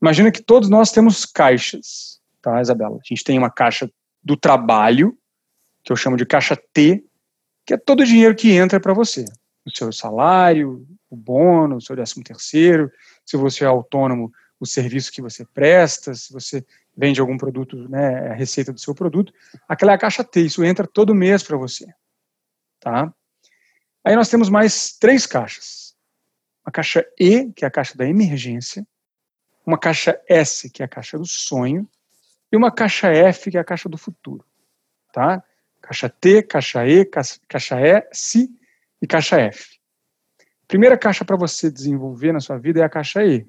Imagina 0.00 0.30
que 0.30 0.42
todos 0.42 0.68
nós 0.68 0.92
temos 0.92 1.24
caixas, 1.26 2.20
tá, 2.40 2.60
Isabela? 2.60 2.96
A 2.96 3.08
gente 3.08 3.24
tem 3.24 3.38
uma 3.38 3.50
caixa 3.50 3.90
do 4.22 4.36
trabalho, 4.36 5.18
que 5.82 5.92
eu 5.92 5.96
chamo 5.96 6.16
de 6.16 6.24
caixa 6.24 6.56
T, 6.72 7.04
que 7.66 7.74
é 7.74 7.76
todo 7.76 8.00
o 8.00 8.04
dinheiro 8.04 8.34
que 8.34 8.52
entra 8.52 8.80
para 8.80 8.94
você. 8.94 9.24
O 9.66 9.70
seu 9.70 9.92
salário, 9.92 10.86
o 11.10 11.16
bônus, 11.16 11.84
o 11.84 11.86
seu 11.86 11.96
décimo 11.96 12.24
terceiro, 12.24 12.90
se 13.24 13.36
você 13.36 13.64
é 13.64 13.66
autônomo, 13.66 14.32
o 14.60 14.66
serviço 14.66 15.12
que 15.12 15.22
você 15.22 15.44
presta, 15.44 16.14
se 16.14 16.32
você 16.32 16.64
vende 16.96 17.20
algum 17.20 17.36
produto, 17.36 17.88
né, 17.88 18.30
a 18.30 18.34
receita 18.34 18.72
do 18.72 18.80
seu 18.80 18.94
produto, 18.94 19.32
aquela 19.68 19.92
é 19.92 19.94
a 19.94 19.98
caixa 19.98 20.24
T, 20.24 20.40
isso 20.40 20.64
entra 20.64 20.86
todo 20.86 21.14
mês 21.14 21.42
para 21.42 21.56
você, 21.56 21.86
tá? 22.80 23.12
Aí 24.04 24.16
nós 24.16 24.28
temos 24.28 24.48
mais 24.48 24.96
três 24.98 25.26
caixas. 25.26 25.94
A 26.64 26.70
caixa 26.70 27.06
E, 27.18 27.52
que 27.52 27.64
é 27.64 27.68
a 27.68 27.70
caixa 27.70 27.96
da 27.96 28.06
emergência, 28.06 28.86
uma 29.68 29.76
caixa 29.76 30.18
S, 30.26 30.70
que 30.70 30.82
é 30.82 30.86
a 30.86 30.88
caixa 30.88 31.18
do 31.18 31.26
sonho, 31.26 31.86
e 32.50 32.56
uma 32.56 32.72
caixa 32.72 33.08
F, 33.08 33.50
que 33.50 33.58
é 33.58 33.60
a 33.60 33.64
caixa 33.64 33.86
do 33.86 33.98
futuro. 33.98 34.42
Tá? 35.12 35.44
Caixa 35.82 36.08
T, 36.08 36.42
caixa 36.42 36.86
E, 36.86 37.04
caixa 37.04 37.78
S 37.78 38.50
e 39.02 39.06
caixa 39.06 39.38
F. 39.38 39.78
Primeira 40.66 40.96
caixa 40.96 41.22
para 41.22 41.36
você 41.36 41.70
desenvolver 41.70 42.32
na 42.32 42.40
sua 42.40 42.56
vida 42.56 42.80
é 42.80 42.82
a 42.82 42.88
caixa 42.88 43.22
E, 43.22 43.46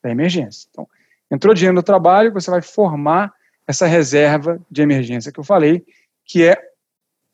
da 0.00 0.10
emergência. 0.10 0.68
Então, 0.70 0.88
entrou 1.28 1.52
dinheiro 1.52 1.74
no 1.74 1.82
trabalho, 1.82 2.32
você 2.32 2.52
vai 2.52 2.62
formar 2.62 3.34
essa 3.66 3.84
reserva 3.84 4.64
de 4.70 4.80
emergência 4.80 5.32
que 5.32 5.40
eu 5.40 5.44
falei, 5.44 5.84
que 6.24 6.44
é 6.44 6.56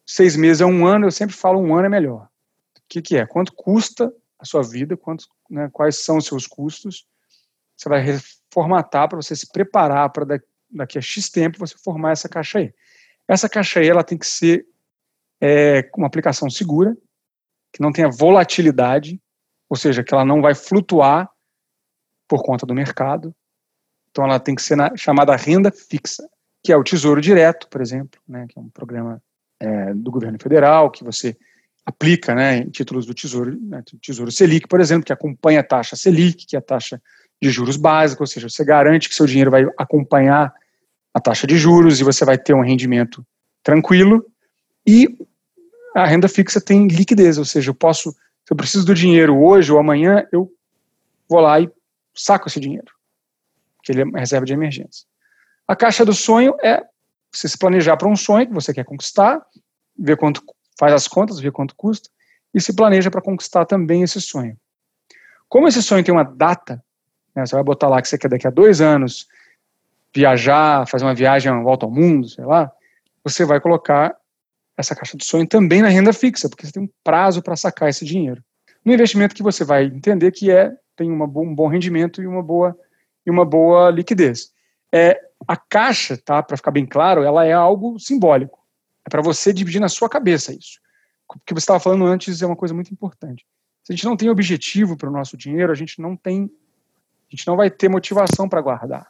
seis 0.06 0.34
meses 0.34 0.62
a 0.62 0.66
um 0.66 0.87
ano, 0.87 1.06
eu 1.06 1.12
sempre 1.12 1.37
falo 1.37 1.60
um 1.60 1.76
ano 1.76 1.87
é 1.87 1.90
melhor. 1.90 2.26
O 2.78 2.80
que, 2.88 3.02
que 3.02 3.18
é? 3.18 3.26
Quanto 3.26 3.52
custa 3.52 4.10
a 4.38 4.46
sua 4.46 4.62
vida, 4.62 4.96
quantos, 4.96 5.28
né, 5.50 5.68
quais 5.70 6.02
são 6.02 6.16
os 6.16 6.24
seus 6.24 6.46
custos, 6.46 7.06
você 7.76 7.88
vai 7.88 8.00
reformatar 8.00 9.08
para 9.08 9.20
você 9.20 9.34
se 9.34 9.50
preparar 9.50 10.10
para 10.10 10.40
daqui 10.70 10.98
a 10.98 11.00
X 11.02 11.28
tempo 11.30 11.58
você 11.58 11.76
formar 11.76 12.12
essa 12.12 12.28
caixa 12.28 12.58
aí. 12.58 12.72
Essa 13.28 13.48
caixa 13.48 13.80
aí 13.80 13.88
ela 13.88 14.04
tem 14.04 14.18
que 14.18 14.26
ser 14.26 14.66
é, 15.40 15.88
uma 15.96 16.06
aplicação 16.06 16.48
segura, 16.50 16.96
que 17.72 17.82
não 17.82 17.92
tenha 17.92 18.10
volatilidade, 18.10 19.20
ou 19.68 19.76
seja, 19.76 20.04
que 20.04 20.14
ela 20.14 20.24
não 20.24 20.40
vai 20.40 20.54
flutuar 20.54 21.28
por 22.28 22.42
conta 22.42 22.64
do 22.64 22.74
mercado. 22.74 23.34
Então 24.10 24.24
ela 24.24 24.38
tem 24.38 24.54
que 24.54 24.62
ser 24.62 24.76
na, 24.76 24.96
chamada 24.96 25.34
renda 25.34 25.72
fixa, 25.72 26.28
que 26.62 26.72
é 26.72 26.76
o 26.76 26.84
Tesouro 26.84 27.20
Direto, 27.20 27.68
por 27.68 27.80
exemplo, 27.80 28.20
né, 28.28 28.46
que 28.48 28.58
é 28.58 28.62
um 28.62 28.68
programa 28.70 29.22
é, 29.60 29.92
do 29.94 30.10
governo 30.10 30.38
federal 30.40 30.90
que 30.90 31.04
você 31.04 31.37
aplica 31.84 32.34
né, 32.34 32.58
em 32.58 32.70
títulos 32.70 33.04
do 33.04 33.12
Tesouro, 33.12 33.58
né, 33.60 33.82
Tesouro 34.00 34.30
Selic, 34.30 34.66
por 34.68 34.80
exemplo, 34.80 35.04
que 35.04 35.12
acompanha 35.12 35.60
a 35.60 35.64
taxa 35.64 35.96
Selic, 35.96 36.46
que 36.46 36.56
é 36.56 36.58
a 36.58 36.62
taxa 36.62 37.02
de 37.44 37.50
juros 37.50 37.76
básicos, 37.76 38.20
ou 38.22 38.26
seja, 38.26 38.48
você 38.48 38.64
garante 38.64 39.07
que 39.07 39.14
seu 39.14 39.26
dinheiro 39.26 39.50
vai 39.50 39.66
acompanhar 39.76 40.50
a 41.12 41.20
taxa 41.20 41.46
de 41.46 41.59
juros 41.59 42.00
e 42.00 42.04
você 42.04 42.24
vai 42.24 42.38
ter 42.38 42.54
um 42.54 42.62
rendimento 42.62 43.24
tranquilo. 43.62 44.24
E 44.87 45.07
a 45.94 46.07
renda 46.07 46.26
fixa 46.26 46.59
tem 46.59 46.88
liquidez, 46.88 47.37
ou 47.37 47.44
seja, 47.44 47.68
eu 47.68 47.74
posso, 47.74 48.12
se 48.12 48.50
eu 48.50 48.57
preciso 48.57 48.87
do 48.87 48.94
dinheiro 48.94 49.38
hoje 49.38 49.70
ou 49.70 49.78
amanhã, 49.78 50.26
eu 50.33 50.50
vou 51.28 51.40
lá 51.40 51.61
e 51.61 51.70
saco 52.14 52.48
esse 52.48 52.59
dinheiro, 52.59 52.90
que 53.83 53.92
ele 53.92 54.00
é 54.00 54.04
uma 54.04 54.20
reserva 54.20 54.46
de 54.46 54.54
emergência. 54.54 55.07
A 55.68 55.76
caixa 55.76 56.02
do 56.02 56.14
sonho 56.14 56.54
é 56.62 56.83
você 57.30 57.46
se 57.46 57.59
planejar 57.59 57.98
para 57.98 58.09
um 58.09 58.16
sonho 58.16 58.46
que 58.46 58.54
você 58.54 58.72
quer 58.72 58.85
conquistar, 58.85 59.44
ver 59.98 60.16
quanto 60.16 60.42
faz 60.78 60.94
as 60.94 61.07
contas, 61.07 61.40
ver 61.40 61.52
quanto 61.52 61.74
custa, 61.74 62.09
e 62.54 62.61
se 62.61 62.74
planeja 62.74 63.11
para 63.11 63.20
conquistar 63.20 63.66
também 63.66 64.02
esse 64.02 64.18
sonho. 64.18 64.57
Como 65.46 65.68
esse 65.68 65.83
sonho 65.83 66.02
tem 66.02 66.14
uma 66.14 66.24
data, 66.24 66.83
né? 67.34 67.44
Você 67.44 67.54
vai 67.54 67.64
botar 67.64 67.88
lá 67.88 68.00
que 68.00 68.08
você 68.08 68.18
quer 68.18 68.28
daqui 68.28 68.46
a 68.46 68.50
dois 68.50 68.80
anos 68.80 69.26
viajar, 70.14 70.86
fazer 70.86 71.04
uma 71.04 71.14
viagem 71.14 71.50
à 71.50 71.60
volta 71.60 71.86
ao 71.86 71.92
mundo, 71.92 72.28
sei 72.28 72.44
lá. 72.44 72.70
Você 73.24 73.44
vai 73.44 73.60
colocar 73.60 74.16
essa 74.76 74.94
caixa 74.94 75.16
de 75.16 75.24
sonho 75.24 75.46
também 75.46 75.82
na 75.82 75.88
renda 75.88 76.12
fixa, 76.12 76.48
porque 76.48 76.66
você 76.66 76.72
tem 76.72 76.82
um 76.82 76.88
prazo 77.02 77.42
para 77.42 77.56
sacar 77.56 77.88
esse 77.88 78.04
dinheiro. 78.04 78.42
No 78.84 78.92
investimento 78.92 79.34
que 79.34 79.42
você 79.42 79.64
vai 79.64 79.84
entender 79.84 80.30
que 80.30 80.50
é 80.50 80.72
tem 80.96 81.10
uma, 81.10 81.24
um 81.24 81.54
bom 81.54 81.66
rendimento 81.66 82.22
e 82.22 82.26
uma 82.26 82.42
boa 82.42 82.78
e 83.26 83.30
uma 83.30 83.44
boa 83.44 83.90
liquidez. 83.90 84.52
É, 84.92 85.18
a 85.48 85.56
caixa, 85.56 86.16
tá, 86.16 86.42
para 86.42 86.56
ficar 86.56 86.70
bem 86.70 86.86
claro, 86.86 87.22
ela 87.22 87.44
é 87.44 87.52
algo 87.52 87.98
simbólico. 87.98 88.60
É 89.06 89.10
para 89.10 89.22
você 89.22 89.52
dividir 89.52 89.80
na 89.80 89.88
sua 89.88 90.08
cabeça 90.08 90.52
isso. 90.52 90.78
O 91.28 91.38
que 91.44 91.54
você 91.54 91.60
estava 91.60 91.80
falando 91.80 92.04
antes 92.04 92.42
é 92.42 92.46
uma 92.46 92.56
coisa 92.56 92.74
muito 92.74 92.92
importante. 92.92 93.44
Se 93.82 93.92
a 93.92 93.96
gente 93.96 94.04
não 94.04 94.16
tem 94.16 94.28
objetivo 94.28 94.96
para 94.96 95.08
o 95.08 95.12
nosso 95.12 95.36
dinheiro, 95.36 95.72
a 95.72 95.74
gente 95.74 96.00
não 96.00 96.16
tem 96.16 96.50
a 97.34 97.36
gente 97.36 97.48
não 97.48 97.56
vai 97.56 97.68
ter 97.68 97.88
motivação 97.88 98.48
para 98.48 98.60
guardar. 98.60 99.08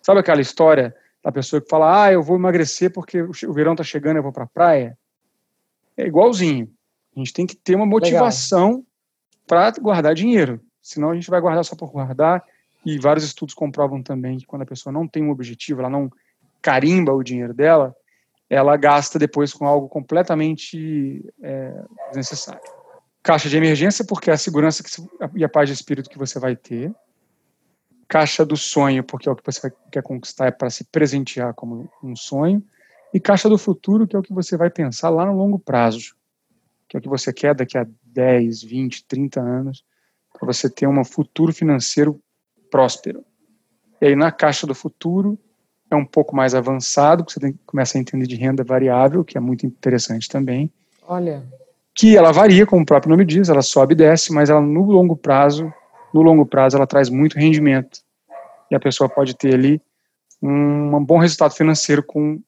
Sabe 0.00 0.20
aquela 0.20 0.40
história 0.40 0.96
da 1.22 1.30
pessoa 1.30 1.60
que 1.60 1.68
fala, 1.68 2.04
ah, 2.04 2.12
eu 2.12 2.22
vou 2.22 2.36
emagrecer 2.36 2.90
porque 2.90 3.20
o 3.20 3.52
verão 3.52 3.72
está 3.72 3.84
chegando, 3.84 4.16
eu 4.16 4.22
vou 4.22 4.32
para 4.32 4.44
a 4.44 4.48
praia? 4.48 4.96
É 5.96 6.06
igualzinho. 6.06 6.70
A 7.14 7.18
gente 7.18 7.34
tem 7.34 7.46
que 7.46 7.54
ter 7.54 7.74
uma 7.74 7.84
motivação 7.84 8.82
para 9.46 9.70
guardar 9.72 10.14
dinheiro. 10.14 10.60
Senão 10.80 11.10
a 11.10 11.14
gente 11.14 11.28
vai 11.28 11.38
guardar 11.38 11.62
só 11.62 11.76
por 11.76 11.90
guardar. 11.90 12.42
E 12.84 12.98
vários 12.98 13.24
estudos 13.24 13.54
comprovam 13.54 14.02
também 14.02 14.38
que 14.38 14.46
quando 14.46 14.62
a 14.62 14.66
pessoa 14.66 14.92
não 14.92 15.06
tem 15.06 15.22
um 15.22 15.30
objetivo, 15.30 15.80
ela 15.80 15.90
não 15.90 16.10
carimba 16.62 17.12
o 17.12 17.22
dinheiro 17.22 17.52
dela, 17.52 17.94
ela 18.48 18.76
gasta 18.76 19.18
depois 19.18 19.52
com 19.52 19.66
algo 19.66 19.88
completamente 19.88 21.22
é, 21.42 21.84
desnecessário. 22.08 22.62
Caixa 23.22 23.48
de 23.48 23.56
emergência, 23.56 24.06
porque 24.06 24.30
é 24.30 24.34
a 24.34 24.38
segurança 24.38 24.82
que, 24.82 24.90
e 25.34 25.44
a 25.44 25.48
paz 25.48 25.68
de 25.68 25.74
espírito 25.74 26.08
que 26.08 26.18
você 26.18 26.38
vai 26.38 26.56
ter 26.56 26.94
caixa 28.08 28.44
do 28.44 28.56
sonho, 28.56 29.02
porque 29.02 29.28
é 29.28 29.32
o 29.32 29.36
que 29.36 29.44
você 29.44 29.72
quer 29.90 30.02
conquistar, 30.02 30.46
é 30.46 30.50
para 30.50 30.70
se 30.70 30.84
presentear 30.84 31.54
como 31.54 31.88
um 32.02 32.14
sonho, 32.14 32.62
e 33.12 33.20
caixa 33.20 33.48
do 33.48 33.58
futuro, 33.58 34.06
que 34.06 34.14
é 34.14 34.18
o 34.18 34.22
que 34.22 34.32
você 34.32 34.56
vai 34.56 34.70
pensar 34.70 35.08
lá 35.08 35.24
no 35.24 35.36
longo 35.36 35.58
prazo, 35.58 36.14
que 36.88 36.96
é 36.96 36.98
o 36.98 37.02
que 37.02 37.08
você 37.08 37.32
quer 37.32 37.54
daqui 37.54 37.78
a 37.78 37.86
10, 38.04 38.62
20, 38.62 39.04
30 39.04 39.40
anos, 39.40 39.84
para 40.32 40.46
você 40.46 40.68
ter 40.68 40.86
um 40.86 41.04
futuro 41.04 41.52
financeiro 41.52 42.20
próspero. 42.70 43.24
E 44.00 44.06
aí 44.06 44.16
na 44.16 44.30
caixa 44.30 44.66
do 44.66 44.74
futuro 44.74 45.38
é 45.90 45.96
um 45.96 46.04
pouco 46.04 46.34
mais 46.34 46.54
avançado, 46.54 47.24
que 47.24 47.32
você 47.32 47.40
tem, 47.40 47.58
começa 47.64 47.96
a 47.96 48.00
entender 48.00 48.26
de 48.26 48.36
renda 48.36 48.62
variável, 48.64 49.24
que 49.24 49.38
é 49.38 49.40
muito 49.40 49.64
interessante 49.66 50.28
também. 50.28 50.70
Olha. 51.06 51.44
Que 51.94 52.16
ela 52.16 52.32
varia, 52.32 52.66
como 52.66 52.82
o 52.82 52.86
próprio 52.86 53.10
nome 53.10 53.24
diz, 53.24 53.48
ela 53.48 53.62
sobe 53.62 53.94
e 53.94 53.96
desce, 53.96 54.32
mas 54.32 54.50
ela 54.50 54.60
no 54.60 54.84
longo 54.84 55.16
prazo 55.16 55.72
no 56.16 56.22
longo 56.22 56.46
prazo 56.46 56.76
ela 56.76 56.86
traz 56.86 57.08
muito 57.08 57.38
rendimento. 57.38 58.00
E 58.70 58.74
a 58.74 58.80
pessoa 58.80 59.08
pode 59.08 59.34
ter 59.34 59.54
ali 59.54 59.80
um, 60.42 60.96
um 60.96 61.04
bom 61.04 61.18
resultado 61.18 61.54
financeiro 61.54 62.02
com 62.02 62.40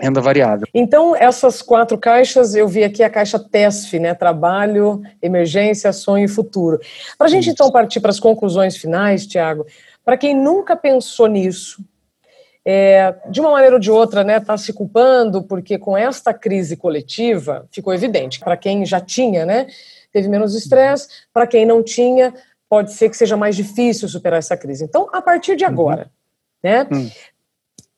renda 0.00 0.20
variável. 0.20 0.66
Então, 0.74 1.16
essas 1.16 1.62
quatro 1.62 1.96
caixas, 1.96 2.54
eu 2.54 2.68
vi 2.68 2.84
aqui 2.84 3.02
a 3.02 3.10
caixa 3.10 3.38
TESF, 3.38 3.98
né? 3.98 4.14
Trabalho, 4.14 5.02
emergência, 5.22 5.92
sonho 5.92 6.26
e 6.26 6.28
futuro. 6.28 6.78
Para 7.16 7.26
a 7.26 7.30
gente, 7.30 7.48
então, 7.48 7.70
partir 7.70 8.00
para 8.00 8.10
as 8.10 8.20
conclusões 8.20 8.76
finais, 8.76 9.26
Tiago, 9.26 9.66
para 10.04 10.16
quem 10.16 10.34
nunca 10.36 10.76
pensou 10.76 11.26
nisso, 11.26 11.82
é, 12.64 13.14
de 13.30 13.40
uma 13.40 13.52
maneira 13.52 13.76
ou 13.76 13.80
de 13.80 13.90
outra, 13.90 14.24
né, 14.24 14.38
está 14.38 14.58
se 14.58 14.72
culpando, 14.72 15.42
porque 15.42 15.78
com 15.78 15.96
esta 15.96 16.34
crise 16.34 16.76
coletiva 16.76 17.66
ficou 17.70 17.94
evidente. 17.94 18.40
Para 18.40 18.56
quem 18.56 18.84
já 18.84 19.00
tinha, 19.00 19.46
né, 19.46 19.66
teve 20.12 20.28
menos 20.28 20.54
estresse, 20.54 21.08
para 21.32 21.46
quem 21.46 21.64
não 21.64 21.82
tinha, 21.82 22.34
pode 22.68 22.92
ser 22.92 23.08
que 23.10 23.16
seja 23.16 23.36
mais 23.36 23.56
difícil 23.56 24.08
superar 24.08 24.38
essa 24.38 24.56
crise. 24.56 24.84
Então, 24.84 25.08
a 25.12 25.22
partir 25.22 25.56
de 25.56 25.64
uhum. 25.64 25.70
agora, 25.70 26.02
uhum. 26.02 26.70
né? 26.70 26.88
Uhum. 26.90 27.10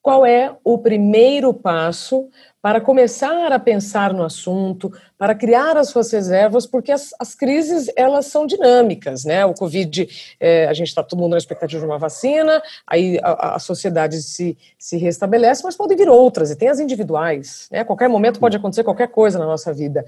qual 0.00 0.24
é 0.24 0.56
o 0.64 0.78
primeiro 0.78 1.52
passo 1.52 2.28
para 2.60 2.80
começar 2.80 3.52
a 3.52 3.58
pensar 3.58 4.12
no 4.12 4.24
assunto, 4.24 4.92
para 5.16 5.34
criar 5.34 5.76
as 5.76 5.88
suas 5.90 6.10
reservas, 6.10 6.66
porque 6.66 6.90
as, 6.90 7.14
as 7.18 7.34
crises 7.34 7.90
elas 7.96 8.26
são 8.26 8.46
dinâmicas, 8.46 9.24
né? 9.24 9.44
O 9.44 9.54
Covid, 9.54 10.08
é, 10.40 10.66
a 10.66 10.72
gente 10.72 10.88
está 10.88 11.02
todo 11.02 11.18
mundo 11.18 11.32
na 11.32 11.38
expectativa 11.38 11.80
de 11.80 11.86
uma 11.86 11.98
vacina, 11.98 12.60
aí 12.86 13.18
a, 13.22 13.56
a, 13.56 13.58
sociedade 13.58 14.20
se, 14.22 14.58
se 14.78 14.96
restabelece, 14.96 15.62
mas 15.62 15.76
podem 15.76 15.96
vir 15.96 16.08
outras, 16.08 16.50
e 16.50 16.56
tem 16.56 16.68
as 16.68 16.80
individuais, 16.80 17.68
né? 17.70 17.84
Qualquer 17.84 18.08
momento 18.08 18.40
pode 18.40 18.56
acontecer 18.56 18.82
qualquer 18.82 19.08
coisa 19.08 19.38
na 19.38 19.46
nossa 19.46 19.72
vida. 19.72 20.04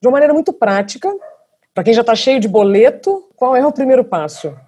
De 0.00 0.06
uma 0.06 0.12
maneira 0.12 0.34
muito 0.34 0.52
prática, 0.52 1.12
para 1.76 1.84
quem 1.84 1.92
já 1.92 2.00
está 2.00 2.16
cheio 2.16 2.40
de 2.40 2.48
boleto, 2.48 3.30
qual 3.36 3.54
é 3.54 3.64
o 3.64 3.70
primeiro 3.70 4.02
passo? 4.02 4.58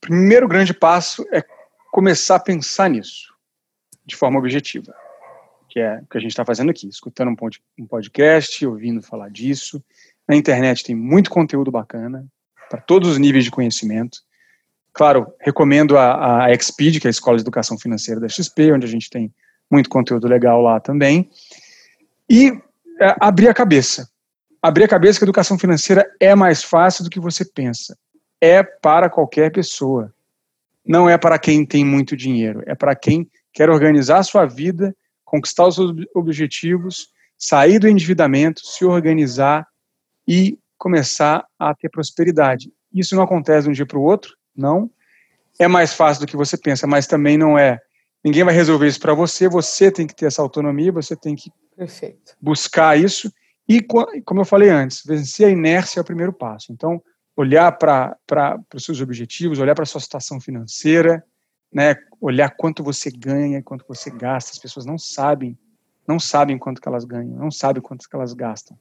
Primeiro 0.00 0.48
grande 0.48 0.72
passo 0.72 1.24
é 1.30 1.44
começar 1.92 2.36
a 2.36 2.40
pensar 2.40 2.88
nisso, 2.88 3.34
de 4.04 4.16
forma 4.16 4.38
objetiva 4.38 4.92
que 5.74 5.80
é 5.80 5.98
o 5.98 6.06
que 6.06 6.16
a 6.16 6.20
gente 6.20 6.30
está 6.30 6.44
fazendo 6.44 6.70
aqui, 6.70 6.88
escutando 6.88 7.34
um 7.76 7.86
podcast, 7.86 8.64
ouvindo 8.64 9.02
falar 9.02 9.28
disso. 9.28 9.82
Na 10.26 10.36
internet 10.36 10.84
tem 10.84 10.94
muito 10.94 11.28
conteúdo 11.28 11.68
bacana, 11.68 12.24
para 12.70 12.80
todos 12.80 13.08
os 13.08 13.18
níveis 13.18 13.44
de 13.44 13.50
conhecimento. 13.50 14.20
Claro, 14.92 15.26
recomendo 15.40 15.98
a, 15.98 16.44
a 16.44 16.54
XPED, 16.54 17.00
que 17.00 17.08
é 17.08 17.08
a 17.08 17.10
Escola 17.10 17.36
de 17.36 17.42
Educação 17.42 17.76
Financeira 17.76 18.20
da 18.20 18.28
XP, 18.28 18.72
onde 18.72 18.86
a 18.86 18.88
gente 18.88 19.10
tem 19.10 19.34
muito 19.68 19.90
conteúdo 19.90 20.28
legal 20.28 20.62
lá 20.62 20.78
também. 20.78 21.28
E 22.30 22.52
é, 23.00 23.16
abrir 23.18 23.48
a 23.48 23.54
cabeça. 23.54 24.08
Abrir 24.64 24.84
a 24.84 24.88
cabeça 24.88 25.18
que 25.18 25.24
a 25.24 25.26
educação 25.26 25.58
financeira 25.58 26.10
é 26.18 26.34
mais 26.34 26.64
fácil 26.64 27.04
do 27.04 27.10
que 27.10 27.20
você 27.20 27.44
pensa. 27.44 27.94
É 28.40 28.62
para 28.62 29.10
qualquer 29.10 29.52
pessoa. 29.52 30.10
Não 30.82 31.06
é 31.06 31.18
para 31.18 31.38
quem 31.38 31.66
tem 31.66 31.84
muito 31.84 32.16
dinheiro. 32.16 32.62
É 32.64 32.74
para 32.74 32.96
quem 32.96 33.30
quer 33.52 33.68
organizar 33.68 34.20
a 34.20 34.22
sua 34.22 34.46
vida 34.46 34.96
conquistar 35.34 35.66
os 35.66 35.76
objetivos, 36.14 37.08
sair 37.36 37.80
do 37.80 37.88
endividamento, 37.88 38.64
se 38.64 38.84
organizar 38.84 39.66
e 40.28 40.56
começar 40.78 41.44
a 41.58 41.74
ter 41.74 41.88
prosperidade. 41.88 42.72
Isso 42.92 43.16
não 43.16 43.24
acontece 43.24 43.64
de 43.64 43.70
um 43.70 43.72
dia 43.72 43.84
para 43.84 43.98
o 43.98 44.02
outro, 44.02 44.36
não. 44.56 44.88
É 45.58 45.66
mais 45.66 45.92
fácil 45.92 46.24
do 46.24 46.26
que 46.28 46.36
você 46.36 46.56
pensa, 46.56 46.86
mas 46.86 47.08
também 47.08 47.36
não 47.36 47.58
é. 47.58 47.80
Ninguém 48.24 48.44
vai 48.44 48.54
resolver 48.54 48.86
isso 48.86 49.00
para 49.00 49.12
você, 49.12 49.48
você 49.48 49.90
tem 49.90 50.06
que 50.06 50.14
ter 50.14 50.26
essa 50.26 50.40
autonomia, 50.40 50.92
você 50.92 51.16
tem 51.16 51.34
que 51.34 51.50
Perfeito. 51.76 52.36
buscar 52.40 52.96
isso. 52.98 53.32
E, 53.68 53.80
como 53.80 54.40
eu 54.40 54.44
falei 54.44 54.68
antes, 54.68 55.02
vencer 55.04 55.46
a 55.46 55.50
inércia 55.50 56.00
é 56.00 56.02
o 56.02 56.04
primeiro 56.04 56.32
passo. 56.32 56.72
Então, 56.72 57.02
olhar 57.36 57.72
para 57.72 58.16
os 58.74 58.84
seus 58.84 59.00
objetivos, 59.00 59.58
olhar 59.58 59.74
para 59.74 59.84
a 59.84 59.86
sua 59.86 60.00
situação 60.00 60.40
financeira, 60.40 61.24
né, 61.72 61.96
olhar 62.20 62.50
quanto 62.50 62.84
você 62.84 63.10
ganha, 63.10 63.62
quanto 63.62 63.84
você 63.88 64.10
gasta. 64.10 64.52
As 64.52 64.58
pessoas 64.58 64.86
não 64.86 64.98
sabem, 64.98 65.58
não 66.06 66.20
sabem 66.20 66.58
quanto 66.58 66.80
que 66.80 66.88
elas 66.88 67.04
ganham, 67.04 67.36
não 67.36 67.50
sabem 67.50 67.82
quanto 67.82 68.08
que 68.08 68.14
elas 68.14 68.32
gastam. 68.32 68.78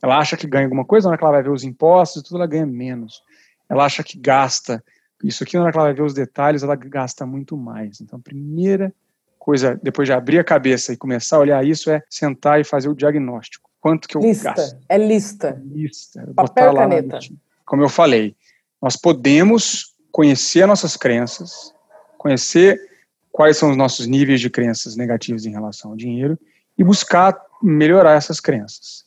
Ela 0.00 0.18
acha 0.18 0.36
que 0.36 0.46
ganha 0.46 0.66
alguma 0.66 0.84
coisa, 0.84 1.06
na 1.06 1.12
hora 1.12 1.18
que 1.18 1.24
ela 1.24 1.32
vai 1.32 1.42
ver 1.42 1.50
os 1.50 1.64
impostos, 1.64 2.22
tudo 2.22 2.36
ela 2.36 2.46
ganha 2.46 2.66
menos. 2.66 3.20
Ela 3.68 3.84
acha 3.84 4.04
que 4.04 4.16
gasta 4.16 4.84
isso 5.24 5.42
aqui, 5.42 5.56
na 5.56 5.64
hora 5.64 5.72
que 5.72 5.78
ela 5.78 5.86
vai 5.86 5.94
ver 5.94 6.02
os 6.02 6.14
detalhes, 6.14 6.62
ela 6.62 6.76
gasta 6.76 7.26
muito 7.26 7.56
mais. 7.56 8.00
Então, 8.00 8.18
a 8.20 8.22
primeira 8.22 8.94
coisa, 9.36 9.80
depois 9.82 10.06
de 10.06 10.12
abrir 10.12 10.38
a 10.38 10.44
cabeça 10.44 10.92
e 10.92 10.96
começar 10.96 11.38
a 11.38 11.40
olhar 11.40 11.66
isso, 11.66 11.90
é 11.90 12.00
sentar 12.08 12.60
e 12.60 12.64
fazer 12.64 12.88
o 12.88 12.94
diagnóstico. 12.94 13.67
Quanto 13.80 14.08
que 14.08 14.16
eu 14.16 14.20
lista. 14.20 14.52
gasto? 14.52 14.76
É 14.88 14.98
lista. 14.98 15.62
Lista. 15.64 16.32
Papel 16.34 16.70
botar 16.70 16.74
caneta. 16.74 17.18
Como 17.64 17.82
eu 17.82 17.88
falei, 17.88 18.34
nós 18.80 18.96
podemos 18.96 19.94
conhecer 20.10 20.66
nossas 20.66 20.96
crenças, 20.96 21.72
conhecer 22.16 22.80
quais 23.30 23.56
são 23.56 23.70
os 23.70 23.76
nossos 23.76 24.06
níveis 24.06 24.40
de 24.40 24.50
crenças 24.50 24.96
negativas 24.96 25.46
em 25.46 25.50
relação 25.50 25.92
ao 25.92 25.96
dinheiro 25.96 26.38
e 26.76 26.82
buscar 26.82 27.40
melhorar 27.62 28.16
essas 28.16 28.40
crenças. 28.40 29.04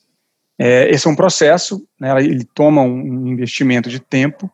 É, 0.58 0.88
esse 0.90 1.06
é 1.06 1.10
um 1.10 1.16
processo, 1.16 1.86
né, 1.98 2.16
ele 2.22 2.44
toma 2.44 2.82
um 2.82 3.26
investimento 3.26 3.88
de 3.88 3.98
tempo. 3.98 4.50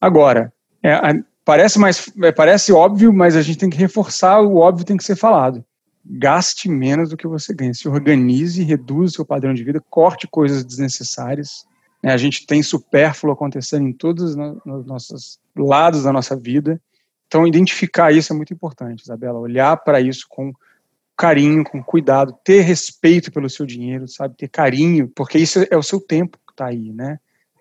Agora, 0.00 0.52
é, 0.82 0.98
parece, 1.44 1.78
mais, 1.78 2.10
é, 2.22 2.32
parece 2.32 2.72
óbvio, 2.72 3.12
mas 3.12 3.36
a 3.36 3.42
gente 3.42 3.58
tem 3.58 3.70
que 3.70 3.76
reforçar, 3.76 4.40
o 4.40 4.56
óbvio 4.56 4.86
tem 4.86 4.96
que 4.96 5.04
ser 5.04 5.16
falado. 5.16 5.64
Gaste 6.04 6.68
menos 6.68 7.10
do 7.10 7.16
que 7.16 7.26
você 7.26 7.54
ganha. 7.54 7.72
Se 7.72 7.88
organize, 7.88 8.62
reduza 8.62 9.12
o 9.12 9.14
seu 9.16 9.24
padrão 9.24 9.54
de 9.54 9.64
vida, 9.64 9.82
corte 9.88 10.26
coisas 10.26 10.64
desnecessárias. 10.64 11.66
Né, 12.02 12.12
a 12.12 12.16
gente 12.16 12.46
tem 12.46 12.62
supérfluo 12.62 13.32
acontecendo 13.32 13.88
em 13.88 13.92
todos 13.92 14.36
os 14.36 14.86
nossos 14.86 15.40
lados 15.56 16.02
da 16.04 16.12
nossa 16.12 16.36
vida. 16.36 16.80
Então, 17.26 17.46
identificar 17.46 18.12
isso 18.12 18.32
é 18.32 18.36
muito 18.36 18.52
importante, 18.52 19.02
Isabela. 19.02 19.38
Olhar 19.38 19.76
para 19.78 20.00
isso 20.00 20.26
com 20.28 20.52
carinho, 21.16 21.64
com 21.64 21.82
cuidado, 21.82 22.36
ter 22.44 22.60
respeito 22.60 23.32
pelo 23.32 23.48
seu 23.48 23.64
dinheiro, 23.64 24.06
sabe? 24.06 24.36
Ter 24.36 24.48
carinho, 24.48 25.08
porque 25.08 25.38
isso 25.38 25.64
é 25.70 25.76
o 25.76 25.82
seu 25.82 26.00
tempo 26.00 26.38
que 26.46 26.52
está 26.52 26.66
aí, 26.66 26.92
né? 26.92 27.18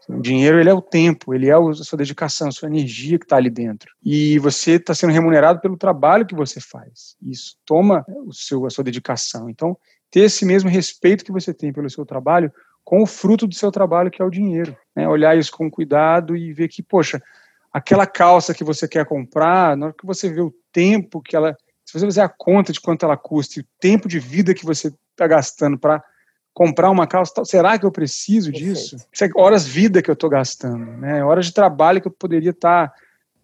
O 0.09 0.21
dinheiro, 0.21 0.59
ele 0.59 0.69
é 0.69 0.73
o 0.73 0.81
tempo, 0.81 1.33
ele 1.33 1.49
é 1.49 1.53
a 1.53 1.73
sua 1.75 1.97
dedicação, 1.97 2.49
a 2.49 2.51
sua 2.51 2.67
energia 2.67 3.17
que 3.17 3.25
está 3.25 3.37
ali 3.37 3.49
dentro. 3.49 3.91
E 4.03 4.37
você 4.39 4.73
está 4.73 4.93
sendo 4.93 5.13
remunerado 5.13 5.59
pelo 5.59 5.77
trabalho 5.77 6.25
que 6.25 6.35
você 6.35 6.59
faz. 6.59 7.15
Isso 7.21 7.55
toma 7.65 8.05
o 8.25 8.33
seu, 8.33 8.65
a 8.65 8.69
sua 8.69 8.83
dedicação. 8.83 9.49
Então, 9.49 9.77
ter 10.11 10.21
esse 10.21 10.45
mesmo 10.45 10.69
respeito 10.69 11.23
que 11.23 11.31
você 11.31 11.53
tem 11.53 11.71
pelo 11.71 11.89
seu 11.89 12.05
trabalho 12.05 12.51
com 12.83 13.01
o 13.01 13.07
fruto 13.07 13.47
do 13.47 13.55
seu 13.55 13.71
trabalho, 13.71 14.11
que 14.11 14.21
é 14.21 14.25
o 14.25 14.29
dinheiro. 14.29 14.75
Né? 14.95 15.07
Olhar 15.07 15.37
isso 15.37 15.51
com 15.51 15.71
cuidado 15.71 16.35
e 16.35 16.51
ver 16.51 16.67
que, 16.67 16.83
poxa, 16.83 17.21
aquela 17.71 18.05
calça 18.05 18.53
que 18.53 18.63
você 18.63 18.87
quer 18.87 19.05
comprar, 19.05 19.75
na 19.77 19.87
hora 19.87 19.95
que 19.97 20.05
você 20.05 20.29
vê 20.29 20.41
o 20.41 20.53
tempo 20.71 21.21
que 21.21 21.35
ela. 21.35 21.57
Se 21.85 21.97
você 21.97 22.05
fizer 22.05 22.21
a 22.21 22.29
conta 22.29 22.71
de 22.71 22.79
quanto 22.79 23.05
ela 23.05 23.17
custa 23.17 23.59
e 23.59 23.63
o 23.63 23.67
tempo 23.79 24.07
de 24.07 24.19
vida 24.19 24.53
que 24.53 24.65
você 24.65 24.93
está 25.11 25.27
gastando 25.27 25.77
para 25.77 26.03
comprar 26.53 26.91
uma 26.91 27.07
calça, 27.07 27.43
será 27.45 27.77
que 27.79 27.85
eu 27.85 27.91
preciso 27.91 28.51
disso? 28.51 28.97
Isso 29.11 29.23
é 29.23 29.29
horas 29.35 29.65
vida 29.65 30.01
que 30.01 30.09
eu 30.09 30.13
estou 30.13 30.29
gastando, 30.29 30.85
né? 30.97 31.23
Horas 31.23 31.47
de 31.47 31.53
trabalho 31.53 31.99
que 31.99 32.07
eu 32.07 32.11
poderia 32.11 32.51
estar, 32.51 32.89
tá, 32.89 32.95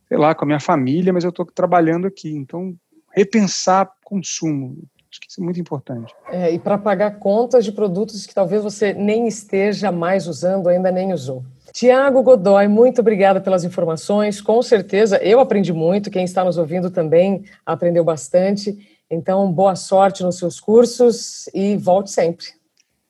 sei 0.07 0.17
lá, 0.17 0.35
com 0.35 0.45
a 0.45 0.47
minha 0.47 0.59
família, 0.59 1.11
mas 1.11 1.23
eu 1.23 1.31
estou 1.31 1.45
trabalhando 1.45 2.05
aqui. 2.05 2.29
Então, 2.29 2.75
repensar 3.11 3.91
consumo. 4.03 4.77
Acho 5.11 5.19
que 5.21 5.27
isso 5.27 5.41
é 5.41 5.43
muito 5.43 5.59
importante. 5.59 6.13
É, 6.27 6.51
e 6.51 6.59
para 6.59 6.77
pagar 6.77 7.17
contas 7.17 7.65
de 7.65 7.71
produtos 7.71 8.27
que 8.27 8.33
talvez 8.33 8.61
você 8.61 8.93
nem 8.93 9.27
esteja 9.27 9.91
mais 9.91 10.27
usando, 10.27 10.69
ainda 10.69 10.91
nem 10.91 11.11
usou. 11.11 11.43
Tiago 11.73 12.21
Godoy, 12.21 12.67
muito 12.67 13.01
obrigada 13.01 13.41
pelas 13.41 13.63
informações. 13.63 14.39
Com 14.39 14.61
certeza 14.61 15.17
eu 15.17 15.39
aprendi 15.39 15.73
muito, 15.73 16.11
quem 16.11 16.25
está 16.25 16.43
nos 16.43 16.59
ouvindo 16.59 16.91
também 16.91 17.43
aprendeu 17.65 18.03
bastante. 18.03 18.77
Então, 19.09 19.51
boa 19.51 19.75
sorte 19.75 20.21
nos 20.21 20.37
seus 20.37 20.59
cursos 20.59 21.47
e 21.55 21.75
volte 21.75 22.11
sempre. 22.11 22.58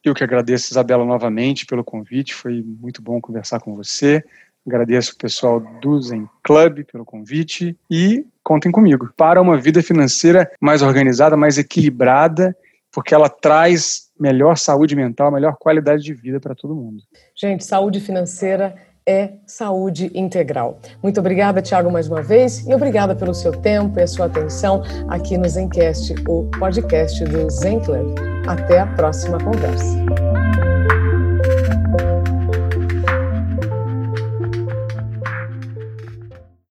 Eu 0.04 0.14
que 0.14 0.24
agradeço, 0.24 0.72
Isabela, 0.72 1.04
novamente 1.06 1.66
pelo 1.66 1.84
convite. 1.84 2.34
Foi 2.34 2.64
muito 2.64 3.02
bom 3.02 3.20
conversar 3.20 3.60
com 3.60 3.76
você. 3.76 4.24
Agradeço 4.66 5.14
o 5.14 5.18
pessoal 5.18 5.60
do 5.60 6.02
Zen 6.02 6.30
Club 6.44 6.84
pelo 6.92 7.04
convite 7.04 7.78
e 7.90 8.26
contem 8.44 8.72
comigo 8.72 9.12
para 9.16 9.42
uma 9.42 9.58
vida 9.58 9.82
financeira 9.82 10.50
mais 10.60 10.82
organizada, 10.82 11.36
mais 11.36 11.58
equilibrada, 11.58 12.56
porque 12.92 13.14
ela 13.14 13.30
traz 13.30 14.10
melhor 14.20 14.58
saúde 14.58 14.96
mental, 14.96 15.32
melhor 15.32 15.56
qualidade 15.58 16.04
de 16.04 16.14
vida 16.14 16.40
para 16.40 16.54
todo 16.54 16.76
mundo. 16.76 17.02
Gente, 17.36 17.64
saúde 17.64 18.00
financeira 18.00 18.76
é 19.06 19.34
saúde 19.46 20.12
integral. 20.14 20.80
Muito 21.02 21.20
obrigada, 21.20 21.62
Tiago, 21.62 21.92
mais 21.92 22.08
uma 22.08 22.22
vez, 22.22 22.68
e 22.68 22.74
obrigada 22.74 23.16
pelo 23.16 23.34
seu 23.34 23.52
tempo 23.52 24.00
e 24.00 24.04
a 24.04 24.08
sua 24.08 24.28
atenção 24.28 24.84
aqui 25.08 25.38
no 25.38 25.48
Zencast, 25.48 26.14
o 26.28 26.44
podcast 26.60 27.24
do 27.26 27.50
Zen 27.50 27.80
Club. 27.80 28.16
Até 28.48 28.80
a 28.80 28.88
próxima 28.88 29.38
conversa. 29.38 29.98